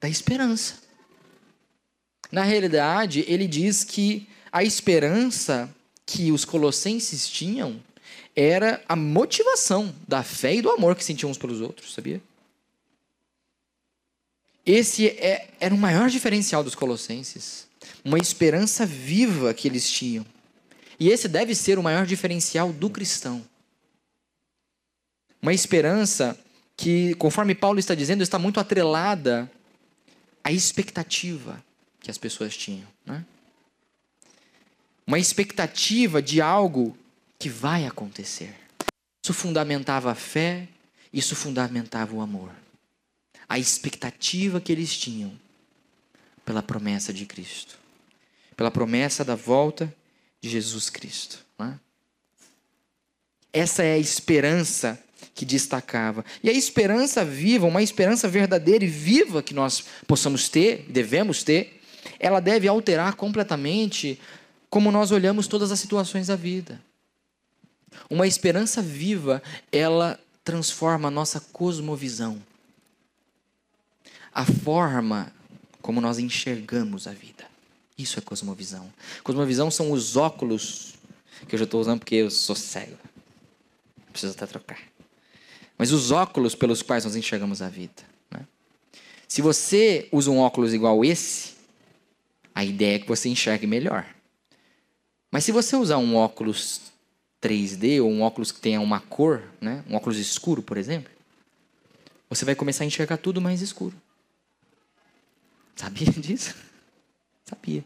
da 0.01 0.09
esperança. 0.09 0.77
Na 2.31 2.43
realidade, 2.43 3.25
ele 3.29 3.47
diz 3.47 3.85
que 3.85 4.27
a 4.51 4.65
esperança 4.65 5.73
que 6.07 6.33
os 6.33 6.45
colossenses 6.45 7.29
tinham 7.29 7.81
era 8.35 8.83
a 8.89 8.97
motivação 8.97 9.95
da 10.09 10.23
fé 10.23 10.55
e 10.55 10.63
do 10.63 10.71
amor 10.71 10.97
que 10.97 11.05
sentiam 11.05 11.31
uns 11.31 11.39
pelos 11.39 11.61
outros, 11.61 11.93
sabia? 11.93 12.21
Esse 14.65 15.09
é, 15.09 15.49
era 15.61 15.75
o 15.75 15.79
maior 15.79 16.09
diferencial 16.09 16.63
dos 16.63 16.75
colossenses. 16.75 17.67
Uma 18.05 18.19
esperança 18.19 18.87
viva 18.87 19.53
que 19.53 19.67
eles 19.67 19.91
tinham. 19.91 20.25
E 20.99 21.11
esse 21.11 21.29
deve 21.29 21.55
ser 21.55 21.79
o 21.79 21.83
maior 21.83 22.07
diferencial 22.07 22.73
do 22.73 22.89
cristão. 22.89 23.45
Uma 25.41 25.53
esperança 25.53 26.39
que, 26.77 27.15
conforme 27.17 27.55
Paulo 27.55 27.81
está 27.81 27.95
dizendo, 27.95 28.23
está 28.23 28.39
muito 28.39 28.61
atrelada 28.61 29.51
à 30.45 30.53
expectativa 30.53 31.63
que 32.01 32.11
as 32.11 32.19
pessoas 32.19 32.57
tinham. 32.57 32.87
Né? 33.05 33.25
Uma 35.05 35.19
expectativa 35.19 36.23
de 36.23 36.41
algo 36.41 36.97
que 37.43 37.49
vai 37.49 37.87
acontecer. 37.87 38.55
Isso 39.21 39.35
fundamentava 39.35 40.13
a 40.13 40.15
fé, 40.15 40.69
isso 41.13 41.35
fundamentava 41.35 42.15
o 42.15 42.21
amor. 42.21 42.53
A 43.49 43.59
expectativa 43.59 44.61
que 44.61 44.71
eles 44.71 44.97
tinham 44.97 45.33
pela 46.47 46.63
promessa 46.63 47.13
de 47.13 47.27
Cristo, 47.27 47.77
pela 48.57 48.71
promessa 48.71 49.25
da 49.25 49.35
volta 49.35 49.93
de 50.41 50.51
Jesus 50.51 50.89
Cristo. 50.89 51.45
É? 51.59 51.73
Essa 53.53 53.83
é 53.83 53.95
a 53.95 53.99
esperança 53.99 54.97
que 55.35 55.45
destacava. 55.45 56.25
E 56.45 56.49
a 56.49 56.53
esperança 56.53 57.25
viva, 57.25 57.67
uma 57.67 57.83
esperança 57.83 58.29
verdadeira 58.29 58.85
e 58.85 58.89
viva 58.89 59.43
que 59.43 59.53
nós 59.53 59.83
possamos 60.07 60.49
ter, 60.49 60.87
devemos 60.89 61.43
ter, 61.43 61.83
ela 62.21 62.39
deve 62.39 62.69
alterar 62.69 63.17
completamente 63.17 64.17
como 64.71 64.93
nós 64.93 65.11
olhamos 65.11 65.49
todas 65.49 65.73
as 65.73 65.81
situações 65.81 66.29
da 66.29 66.37
vida. 66.37 66.81
Uma 68.09 68.27
esperança 68.27 68.83
viva, 68.83 69.43
ela 69.71 70.19
transforma 70.45 71.09
a 71.09 71.11
nossa 71.11 71.41
cosmovisão. 71.41 72.43
A 74.35 74.45
forma 74.45 75.33
como 75.81 76.01
nós 76.01 76.19
enxergamos 76.19 77.07
a 77.07 77.13
vida. 77.13 77.45
Isso 77.99 78.19
é 78.19 78.23
cosmovisão. 78.23 78.93
Cosmovisão 79.23 79.71
são 79.71 79.91
os 79.91 80.17
óculos 80.17 80.95
que 81.49 81.55
eu 81.55 81.59
já 81.59 81.65
estou 81.65 81.81
usando 81.81 81.99
porque 81.99 82.17
eu 82.17 82.31
sou 82.31 82.57
cego. 82.57 82.97
Preciso 84.11 84.33
até 84.33 84.47
trocar. 84.47 84.79
Mas 85.77 85.91
os 85.91 86.11
óculos 86.11 86.55
pelos 86.55 86.83
quais 86.83 87.05
nós 87.05 87.17
enxergamos 87.17 87.61
a 87.61 87.69
vida. 87.69 88.03
Né? 88.31 88.47
Se 89.27 89.43
você 89.43 90.09
usa 90.13 90.31
um 90.31 90.39
óculos 90.39 90.73
igual 90.73 91.05
esse, 91.05 91.55
a 92.55 92.65
ideia 92.65 92.97
é 92.97 92.99
que 92.99 93.09
você 93.09 93.29
enxergue 93.29 93.67
melhor. 93.67 94.07
Mas 95.31 95.45
se 95.45 95.53
você 95.53 95.75
usar 95.75 95.97
um 95.97 96.15
óculos 96.15 96.92
3D 97.43 98.01
ou 98.03 98.09
um 98.09 98.23
óculos 98.23 98.53
que 98.53 98.61
tenha 98.61 98.81
uma 98.81 99.01
cor, 99.01 99.43
né? 99.61 99.85
um 99.89 99.97
óculos 99.97 100.17
escuro, 100.17 100.63
por 100.63 100.77
exemplo, 100.77 101.11
você 102.31 102.45
vai 102.45 102.55
começar 102.55 102.85
a 102.85 102.87
enxergar 102.87 103.19
tudo 103.19 103.41
mais 103.41 103.61
escuro. 103.61 103.95
Sabia 105.77 106.11
disso? 106.17 106.55
Sabia. 107.45 107.85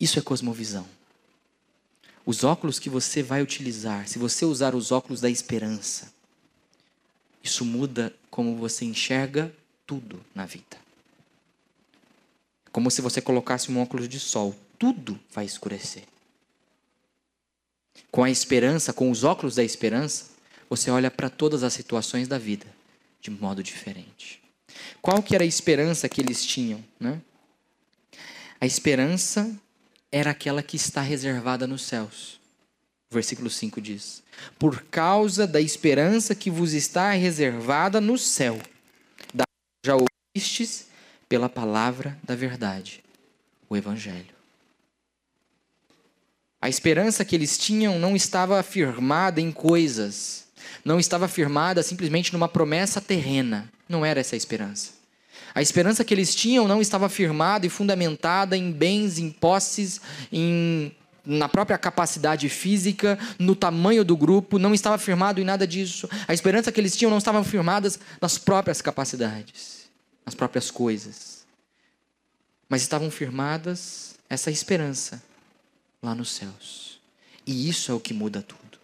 Isso 0.00 0.18
é 0.18 0.22
cosmovisão. 0.22 0.86
Os 2.24 2.44
óculos 2.44 2.78
que 2.78 2.88
você 2.88 3.22
vai 3.22 3.42
utilizar, 3.42 4.06
se 4.06 4.18
você 4.18 4.44
usar 4.44 4.74
os 4.74 4.92
óculos 4.92 5.20
da 5.20 5.28
esperança, 5.28 6.12
isso 7.42 7.64
muda 7.64 8.14
como 8.30 8.56
você 8.56 8.84
enxerga 8.84 9.52
tudo 9.84 10.24
na 10.34 10.46
vida. 10.46 10.78
Como 12.70 12.90
se 12.90 13.02
você 13.02 13.20
colocasse 13.20 13.70
um 13.70 13.80
óculos 13.80 14.08
de 14.08 14.20
sol, 14.20 14.54
tudo 14.78 15.18
vai 15.34 15.44
escurecer. 15.44 16.04
Com 18.10 18.24
a 18.24 18.30
esperança, 18.30 18.92
com 18.92 19.10
os 19.10 19.24
óculos 19.24 19.54
da 19.54 19.64
esperança, 19.64 20.26
você 20.68 20.90
olha 20.90 21.10
para 21.10 21.30
todas 21.30 21.62
as 21.62 21.72
situações 21.72 22.28
da 22.28 22.38
vida 22.38 22.66
de 23.22 23.30
modo 23.30 23.62
diferente. 23.62 24.42
Qual 25.00 25.22
que 25.22 25.34
era 25.34 25.44
a 25.44 25.46
esperança 25.46 26.08
que 26.08 26.20
eles 26.20 26.44
tinham, 26.44 26.84
né? 26.98 27.20
A 28.60 28.66
esperança 28.66 29.50
era 30.10 30.30
aquela 30.30 30.62
que 30.62 30.76
está 30.76 31.00
reservada 31.00 31.66
nos 31.66 31.82
céus. 31.82 32.40
Versículo 33.10 33.48
5 33.48 33.80
diz: 33.80 34.22
Por 34.58 34.82
causa 34.84 35.46
da 35.46 35.60
esperança 35.60 36.34
que 36.34 36.50
vos 36.50 36.72
está 36.72 37.12
reservada 37.12 38.00
no 38.00 38.18
céu, 38.18 38.60
da 39.32 39.44
já 39.84 39.96
ouvistes 39.96 40.86
pela 41.28 41.48
palavra 41.48 42.18
da 42.22 42.34
verdade, 42.34 43.02
o 43.68 43.76
evangelho. 43.76 44.41
A 46.62 46.68
esperança 46.68 47.24
que 47.24 47.34
eles 47.34 47.58
tinham 47.58 47.98
não 47.98 48.14
estava 48.14 48.62
firmada 48.62 49.40
em 49.40 49.50
coisas, 49.50 50.44
não 50.84 51.00
estava 51.00 51.26
firmada 51.26 51.82
simplesmente 51.82 52.32
numa 52.32 52.46
promessa 52.46 53.00
terrena. 53.00 53.68
Não 53.88 54.06
era 54.06 54.20
essa 54.20 54.36
a 54.36 54.38
esperança. 54.38 54.90
A 55.52 55.60
esperança 55.60 56.04
que 56.04 56.14
eles 56.14 56.32
tinham 56.32 56.68
não 56.68 56.80
estava 56.80 57.08
firmada 57.08 57.66
e 57.66 57.68
fundamentada 57.68 58.56
em 58.56 58.70
bens, 58.70 59.18
em 59.18 59.28
posses, 59.28 60.00
em 60.32 60.94
na 61.24 61.48
própria 61.48 61.78
capacidade 61.78 62.48
física, 62.48 63.18
no 63.38 63.54
tamanho 63.54 64.04
do 64.04 64.16
grupo, 64.16 64.58
não 64.58 64.74
estava 64.74 64.98
firmado 64.98 65.40
em 65.40 65.44
nada 65.44 65.66
disso. 65.66 66.08
A 66.26 66.34
esperança 66.34 66.70
que 66.70 66.80
eles 66.80 66.96
tinham 66.96 67.10
não 67.10 67.18
estava 67.18 67.42
firmada 67.42 67.90
nas 68.20 68.38
próprias 68.38 68.80
capacidades, 68.80 69.88
nas 70.24 70.34
próprias 70.34 70.70
coisas. 70.70 71.44
Mas 72.68 72.82
estavam 72.82 73.10
firmadas 73.10 74.14
essa 74.28 74.50
esperança 74.50 75.22
lá 76.02 76.14
nos 76.14 76.30
céus. 76.30 77.00
E 77.46 77.68
isso 77.68 77.90
é 77.90 77.94
o 77.94 78.00
que 78.00 78.12
muda 78.12 78.42
tudo. 78.42 78.78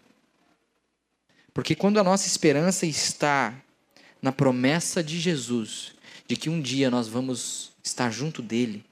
Porque 1.53 1.75
quando 1.75 1.99
a 1.99 2.05
nossa 2.05 2.27
esperança 2.27 2.87
está 2.87 3.61
na 4.23 4.31
promessa 4.31 5.03
de 5.03 5.19
Jesus, 5.19 5.95
de 6.27 6.37
que 6.37 6.49
um 6.49 6.61
dia 6.61 6.91
nós 6.91 7.09
vamos 7.09 7.73
estar 7.83 8.11
junto 8.11 8.41
dele, 8.41 8.85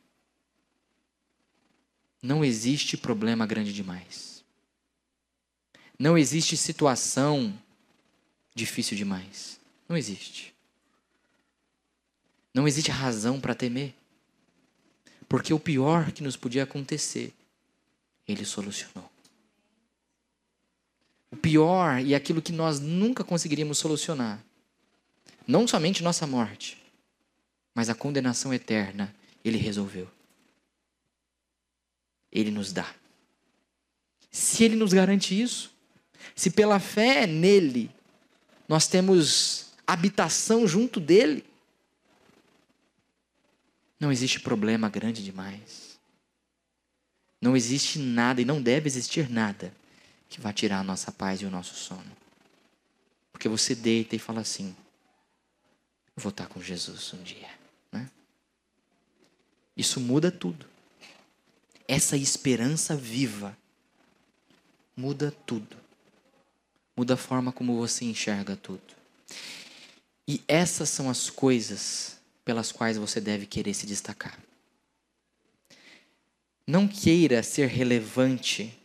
não 2.20 2.44
existe 2.44 2.96
problema 2.96 3.46
grande 3.46 3.72
demais. 3.72 4.44
Não 5.98 6.18
existe 6.18 6.56
situação 6.56 7.56
difícil 8.54 8.96
demais. 8.96 9.60
Não 9.88 9.96
existe. 9.96 10.52
Não 12.52 12.66
existe 12.66 12.90
razão 12.90 13.40
para 13.40 13.54
temer. 13.54 13.94
Porque 15.28 15.52
o 15.52 15.60
pior 15.60 16.10
que 16.12 16.22
nos 16.22 16.36
podia 16.36 16.64
acontecer, 16.64 17.32
ele 18.26 18.44
solucionou. 18.44 19.10
O 21.30 21.36
pior 21.36 22.00
e 22.00 22.14
aquilo 22.14 22.42
que 22.42 22.52
nós 22.52 22.80
nunca 22.80 23.22
conseguiríamos 23.22 23.78
solucionar, 23.78 24.42
não 25.46 25.66
somente 25.66 26.02
nossa 26.02 26.26
morte, 26.26 26.82
mas 27.74 27.88
a 27.88 27.94
condenação 27.94 28.52
eterna, 28.52 29.14
ele 29.44 29.58
resolveu. 29.58 30.10
Ele 32.32 32.50
nos 32.50 32.72
dá. 32.72 32.94
Se 34.30 34.64
ele 34.64 34.76
nos 34.76 34.92
garante 34.92 35.40
isso, 35.40 35.72
se 36.34 36.50
pela 36.50 36.80
fé 36.80 37.26
nele 37.26 37.90
nós 38.68 38.86
temos 38.88 39.72
habitação 39.86 40.66
junto 40.66 40.98
dele, 40.98 41.44
não 43.98 44.10
existe 44.10 44.40
problema 44.40 44.88
grande 44.88 45.22
demais. 45.24 45.95
Não 47.46 47.56
existe 47.56 48.00
nada 48.00 48.42
e 48.42 48.44
não 48.44 48.60
deve 48.60 48.88
existir 48.88 49.30
nada 49.30 49.72
que 50.28 50.40
vá 50.40 50.52
tirar 50.52 50.80
a 50.80 50.82
nossa 50.82 51.12
paz 51.12 51.40
e 51.40 51.44
o 51.44 51.50
nosso 51.50 51.76
sono. 51.76 52.10
Porque 53.30 53.48
você 53.48 53.72
deita 53.72 54.16
e 54.16 54.18
fala 54.18 54.40
assim: 54.40 54.74
eu 56.16 56.20
vou 56.20 56.30
estar 56.30 56.48
com 56.48 56.60
Jesus 56.60 57.14
um 57.14 57.22
dia. 57.22 57.48
Isso 59.76 60.00
muda 60.00 60.32
tudo. 60.32 60.66
Essa 61.86 62.16
esperança 62.16 62.96
viva 62.96 63.56
muda 64.96 65.32
tudo. 65.46 65.76
Muda 66.96 67.14
a 67.14 67.16
forma 67.16 67.52
como 67.52 67.76
você 67.76 68.04
enxerga 68.04 68.56
tudo. 68.56 68.82
E 70.26 70.42
essas 70.48 70.90
são 70.90 71.08
as 71.08 71.30
coisas 71.30 72.16
pelas 72.44 72.72
quais 72.72 72.96
você 72.96 73.20
deve 73.20 73.46
querer 73.46 73.72
se 73.72 73.86
destacar. 73.86 74.36
Não 76.66 76.88
queira 76.88 77.42
ser 77.44 77.68
relevante 77.68 78.76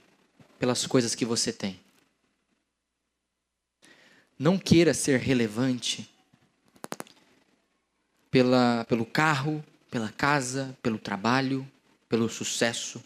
pelas 0.59 0.85
coisas 0.85 1.15
que 1.15 1.25
você 1.25 1.51
tem. 1.51 1.79
Não 4.37 4.57
queira 4.57 4.93
ser 4.93 5.19
relevante 5.19 6.07
pela, 8.29 8.85
pelo 8.85 9.05
carro, 9.05 9.63
pela 9.89 10.09
casa, 10.09 10.77
pelo 10.83 10.99
trabalho, 10.99 11.67
pelo 12.07 12.29
sucesso. 12.29 13.03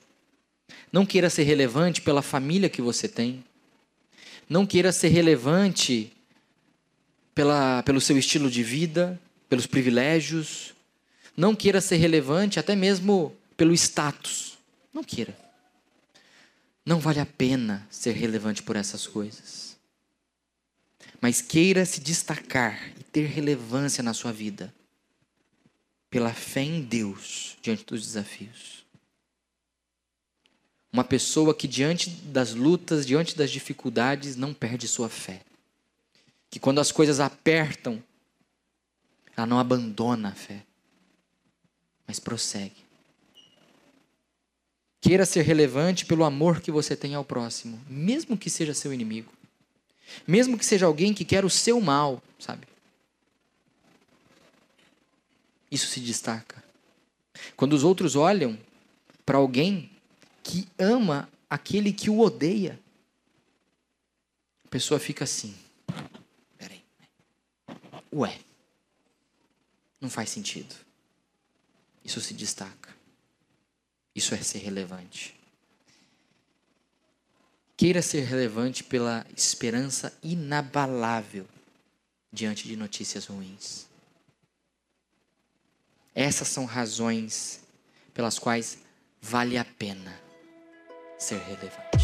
Não 0.92 1.06
queira 1.06 1.30
ser 1.30 1.44
relevante 1.44 2.02
pela 2.02 2.22
família 2.22 2.70
que 2.70 2.82
você 2.82 3.08
tem. 3.08 3.44
Não 4.50 4.66
queira 4.66 4.92
ser 4.92 5.08
relevante 5.08 6.12
pela, 7.34 7.82
pelo 7.84 8.02
seu 8.02 8.18
estilo 8.18 8.52
de 8.52 8.64
vida, 8.64 9.20
pelos 9.48 9.66
privilégios. 9.66 10.74
Não 11.36 11.56
queira 11.56 11.80
ser 11.80 11.96
relevante 11.96 12.60
até 12.60 12.76
mesmo 12.76 13.36
pelo 13.58 13.74
status. 13.74 14.55
Não 14.96 15.04
queira. 15.04 15.38
Não 16.86 17.02
vale 17.02 17.20
a 17.20 17.26
pena 17.26 17.86
ser 17.92 18.14
relevante 18.14 18.64
por 18.64 18.78
essas 18.78 19.06
coisas. 19.06 19.76
Mas 21.20 21.42
queira 21.42 21.86
se 21.86 22.00
destacar 22.00 22.94
e 22.98 23.04
ter 23.04 23.26
relevância 23.26 24.02
na 24.02 24.14
sua 24.14 24.32
vida 24.32 24.74
pela 26.10 26.34
fé 26.34 26.62
em 26.62 26.82
Deus 26.82 27.58
diante 27.62 27.84
dos 27.84 28.04
desafios. 28.04 28.86
Uma 30.94 31.04
pessoa 31.04 31.54
que 31.54 31.68
diante 31.68 32.10
das 32.10 32.54
lutas, 32.54 33.06
diante 33.06 33.36
das 33.36 33.52
dificuldades, 33.52 34.38
não 34.38 34.54
perde 34.54 34.88
sua 34.88 35.10
fé. 35.10 35.42
Que 36.50 36.58
quando 36.58 36.80
as 36.80 36.90
coisas 36.90 37.20
apertam, 37.20 38.02
ela 39.36 39.46
não 39.46 39.60
abandona 39.60 40.30
a 40.30 40.36
fé, 40.36 40.66
mas 42.08 42.18
prossegue. 42.18 42.85
Queira 45.06 45.24
ser 45.24 45.44
relevante 45.44 46.04
pelo 46.04 46.24
amor 46.24 46.60
que 46.62 46.72
você 46.72 46.96
tem 46.96 47.14
ao 47.14 47.24
próximo, 47.24 47.80
mesmo 47.88 48.36
que 48.36 48.50
seja 48.50 48.74
seu 48.74 48.92
inimigo. 48.92 49.32
Mesmo 50.26 50.58
que 50.58 50.66
seja 50.66 50.88
alguém 50.88 51.14
que 51.14 51.24
quer 51.24 51.46
o 51.46 51.50
seu 51.50 51.80
mal, 51.80 52.24
sabe? 52.40 52.68
Isso 55.70 55.86
se 55.86 56.00
destaca. 56.00 56.64
Quando 57.56 57.74
os 57.74 57.84
outros 57.84 58.16
olham 58.16 58.58
para 59.24 59.38
alguém 59.38 59.92
que 60.42 60.68
ama 60.76 61.30
aquele 61.48 61.94
que 61.94 62.10
o 62.10 62.20
odeia, 62.20 62.80
a 64.66 64.70
pessoa 64.70 65.00
fica 65.00 65.24
assim: 65.24 65.54
peraí, 66.58 66.82
ué, 68.12 68.40
não 70.02 70.10
faz 70.10 70.32
sentido. 70.32 70.74
Isso 72.04 72.20
se 72.20 72.34
destaca. 72.34 73.05
Isso 74.16 74.34
é 74.34 74.38
ser 74.38 74.60
relevante. 74.60 75.36
Queira 77.76 78.02
ser 78.02 78.22
relevante 78.22 78.84
pela 78.84 79.26
esperança 79.36 80.18
inabalável 80.24 81.46
diante 82.32 82.68
de 82.68 82.78
notícias 82.78 83.26
ruins. 83.26 83.86
Essas 86.14 86.48
são 86.48 86.64
razões 86.64 87.60
pelas 88.14 88.40
quais 88.40 88.78
vale 89.22 89.58
a 89.58 89.66
pena 89.66 90.18
ser 91.20 91.40
relevante. 91.40 91.95